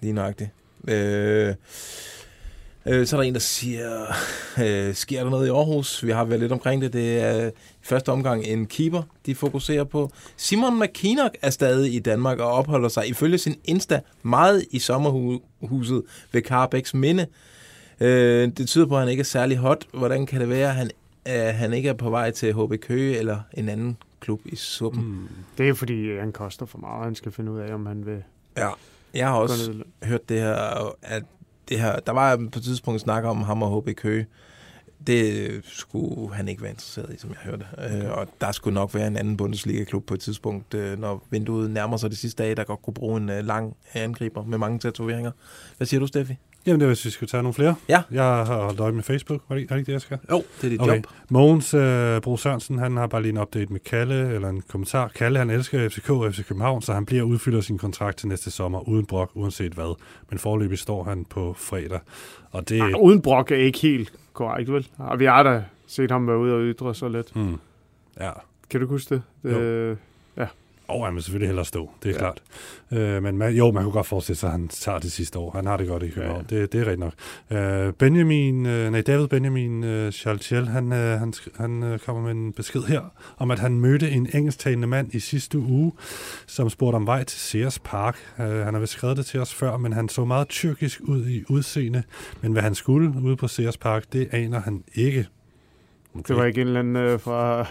[0.00, 0.50] lige nøjagtigt.
[0.88, 1.54] Øh,
[2.86, 4.06] øh, så er der en, der siger,
[4.62, 6.04] øh, sker der noget i Aarhus?
[6.06, 6.92] Vi har været lidt omkring det.
[6.92, 7.52] Det er i
[7.82, 10.10] første omgang en keeper, de fokuserer på.
[10.36, 16.02] Simon McKinnock er stadig i Danmark og opholder sig ifølge sin Insta meget i sommerhuset
[16.32, 17.26] ved Carbæks Minde.
[18.00, 19.86] Øh, det tyder på, at han ikke er særlig hot.
[19.94, 20.90] Hvordan kan det være, at han,
[21.28, 25.04] øh, han ikke er på vej til HB Køge eller en anden klub i suppen?
[25.04, 25.28] Mm.
[25.58, 27.04] Det er fordi, øh, han koster for meget.
[27.04, 28.22] Han skal finde ud af, om han vil...
[28.56, 28.68] Ja,
[29.14, 31.22] jeg har også hørt det her, at
[31.70, 34.26] det her, der var på et tidspunkt snak om ham og HB Køge.
[35.06, 37.66] Det skulle han ikke være interesseret i, som jeg hørte.
[37.78, 41.70] Øh, og der skulle nok være en anden Bundesliga-klub på et tidspunkt, øh, når vinduet
[41.70, 44.78] nærmer sig de sidste dage, der godt kunne bruge en øh, lang angriber med mange
[44.78, 45.30] tatoveringer.
[45.76, 46.36] Hvad siger du, Steffi?
[46.66, 47.74] Jamen, det var, hvis vi skulle tage nogle flere.
[47.88, 48.02] Ja.
[48.10, 49.42] Jeg har holdt øje med Facebook.
[49.48, 50.18] Var det, er det ikke det, jeg skal?
[50.30, 50.96] Jo, det er dit okay.
[50.96, 51.06] job.
[51.28, 55.08] Mogens øh, Bro Sørensen, han har bare lige en update med Kalle, eller en kommentar.
[55.08, 58.50] Kalle, han elsker FCK og FC København, så han bliver udfylder sin kontrakt til næste
[58.50, 59.96] sommer, uden brok, uanset hvad.
[60.30, 62.00] Men forløbig står han på fredag.
[62.50, 64.88] Og det, Ej, uden brok er ikke helt korrekt, vel?
[64.98, 67.36] Og vi har da set ham være ude og ytre så lidt.
[67.36, 67.56] Mm.
[68.20, 68.30] Ja.
[68.70, 69.22] Kan du huske det?
[69.42, 69.98] det
[70.90, 70.98] Ja.
[70.98, 72.18] Og han vil selvfølgelig hellere stå, det er ja.
[72.18, 72.42] klart.
[72.92, 75.50] Øh, men man, jo, man kunne godt forestille sig, at han tager det sidste år.
[75.50, 76.46] Han har det godt i København.
[76.50, 76.56] Ja.
[76.56, 77.12] Det, det er rigtigt nok.
[77.50, 82.30] Øh, Benjamin, øh, nej, David Benjamin øh, Chaltiel, han, øh, han, han øh, kommer med
[82.30, 83.00] en besked her,
[83.38, 85.92] om at han mødte en engelsktalende mand i sidste uge,
[86.46, 88.16] som spurgte om vej til Sears Park.
[88.38, 91.26] Øh, han har vist skrevet det til os før, men han så meget tyrkisk ud
[91.26, 92.02] i udseende.
[92.40, 95.26] Men hvad han skulle ude på Sears Park, det aner han ikke.
[96.14, 96.22] Okay.
[96.28, 97.66] Det var ikke en eller anden øh, fra,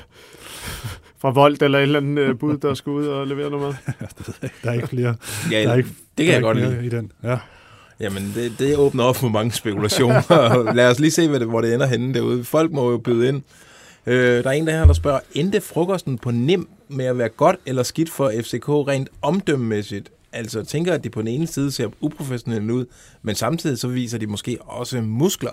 [1.21, 3.93] fra Volt eller en eller anden øh, bud, der skulle ud og levere noget mad.
[4.63, 5.15] Der er ikke flere.
[5.51, 6.85] Ja, der er ikke, det kan der jeg godt ikke lide.
[6.85, 7.11] I den.
[7.23, 7.37] Ja.
[7.99, 10.73] Jamen, det, det åbner op for mange spekulationer.
[10.73, 12.43] Lad os lige se, hvad det, hvor det ender henne derude.
[12.43, 13.41] Folk må jo byde ind.
[14.05, 17.29] Øh, der er en der her, der spørger, endte frokosten på nem med at være
[17.29, 20.11] godt eller skidt for FCK rent omdømmemæssigt?
[20.31, 22.85] Altså, tænker at de på den ene side ser uprofessionelle ud,
[23.21, 25.51] men samtidig så viser de måske også muskler.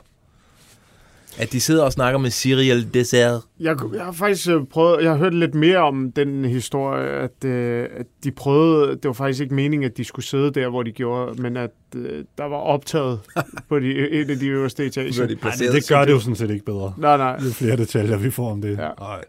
[1.39, 3.43] At de sidder og snakker med Cyril Dessert.
[3.61, 7.45] Jeg, jeg har faktisk øh, prøvet, jeg har hørt lidt mere om den historie, at,
[7.45, 10.82] øh, at de prøvede, det var faktisk ikke meningen, at de skulle sidde der, hvor
[10.82, 13.20] de gjorde, men at øh, der var optaget
[13.68, 15.26] på de, en af de øverste etager.
[15.42, 16.94] Nej, det, det gør det jo sådan set ikke bedre.
[16.99, 17.38] Nej, nej.
[17.44, 18.78] Jo flere detaljer, vi får om det.
[18.78, 18.88] Ja.
[19.01, 19.24] Nej.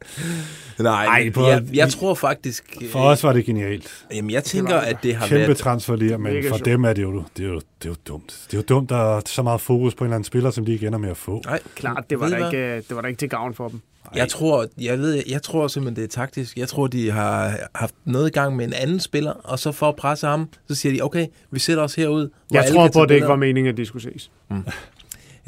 [0.80, 2.78] Nej, Ej, på- jeg, jeg tror faktisk...
[2.91, 4.05] For os var det genialt.
[4.15, 5.57] Jamen, jeg tænker, at det har Kæmpe været...
[5.57, 8.45] transferlier, men for dem er det, jo, det, er jo, det er jo dumt.
[8.51, 10.51] Det er jo dumt, at der er så meget fokus på en eller anden spiller,
[10.51, 11.41] som de ikke ender med at få.
[11.45, 12.45] Nej, Klart, det var, hvad?
[12.53, 13.82] ikke, øh, det var da ikke til gavn for dem.
[14.16, 16.58] Jeg tror, jeg ved, jeg tror simpelthen, det er taktisk.
[16.58, 19.89] Jeg tror, de har haft noget i gang med en anden spiller, og så for
[19.89, 22.30] at presse ham, så siger de, okay, vi sætter os herud.
[22.51, 24.32] Jeg tror på, at det ikke billeder." var meningen, at de skulle ses.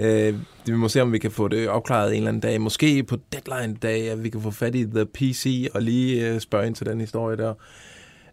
[0.01, 0.35] Øh,
[0.65, 2.61] vi må se, om vi kan få det opklaret en eller anden dag.
[2.61, 6.67] Måske på deadline-dag, at vi kan få fat i The PC og lige øh, spørge
[6.67, 7.53] ind til den historie der.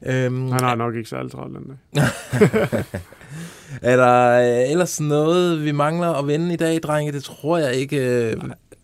[0.07, 2.05] Øhm, Han har nok ikke særlig travlt den dag.
[3.93, 7.13] er der øh, ellers noget, vi mangler at vende i dag, drenge?
[7.13, 7.97] Det tror jeg ikke.
[7.97, 8.37] Øh,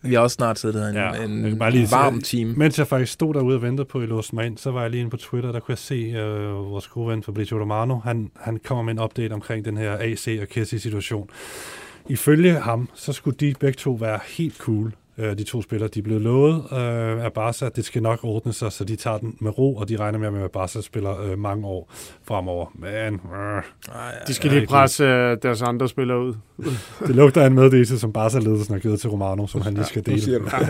[0.03, 2.53] vi har også snart siddet en, Ja, en bare lige varm team.
[2.57, 4.81] Mens jeg faktisk stod derude og ventede på, at I låste mig ind, så var
[4.81, 7.99] jeg lige inde på Twitter, der kunne jeg se øh, vores gode ven Fabrizio Romano.
[7.99, 11.29] Han, han kommer med en update omkring den her AC og Kessie situation.
[12.09, 15.89] Ifølge ham, så skulle de begge to være helt cool, øh, de to spillere.
[15.93, 18.95] De er blevet lovet øh, af Barca, at det skal nok ordne sig, så de
[18.95, 21.91] tager den med ro, og de regner med, at Barca spiller øh, mange år
[22.23, 22.65] fremover.
[22.75, 23.63] Men øh,
[24.27, 26.33] De skal lige presse øh, deres andre spillere ud.
[27.07, 30.05] det lugter af en meddelelse, som Barca-ledelsen har givet til Romano, som han lige skal
[30.05, 30.33] dele.
[30.33, 30.41] det.
[30.51, 30.67] Ja.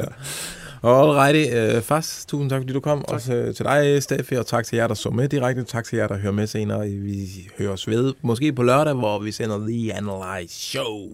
[0.85, 2.99] Alrighty, øh, fast, tusind tak, fordi du kom.
[2.99, 3.13] Tak.
[3.13, 5.63] Også øh, til dig, Steffi, og tak til jer, der så med direkte.
[5.63, 6.87] Tak til jer, der hører med senere.
[6.89, 7.27] Vi
[7.57, 11.09] høres ved, måske på lørdag, hvor vi sender The Analyze Show.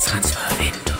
[0.00, 0.99] Transfervindue.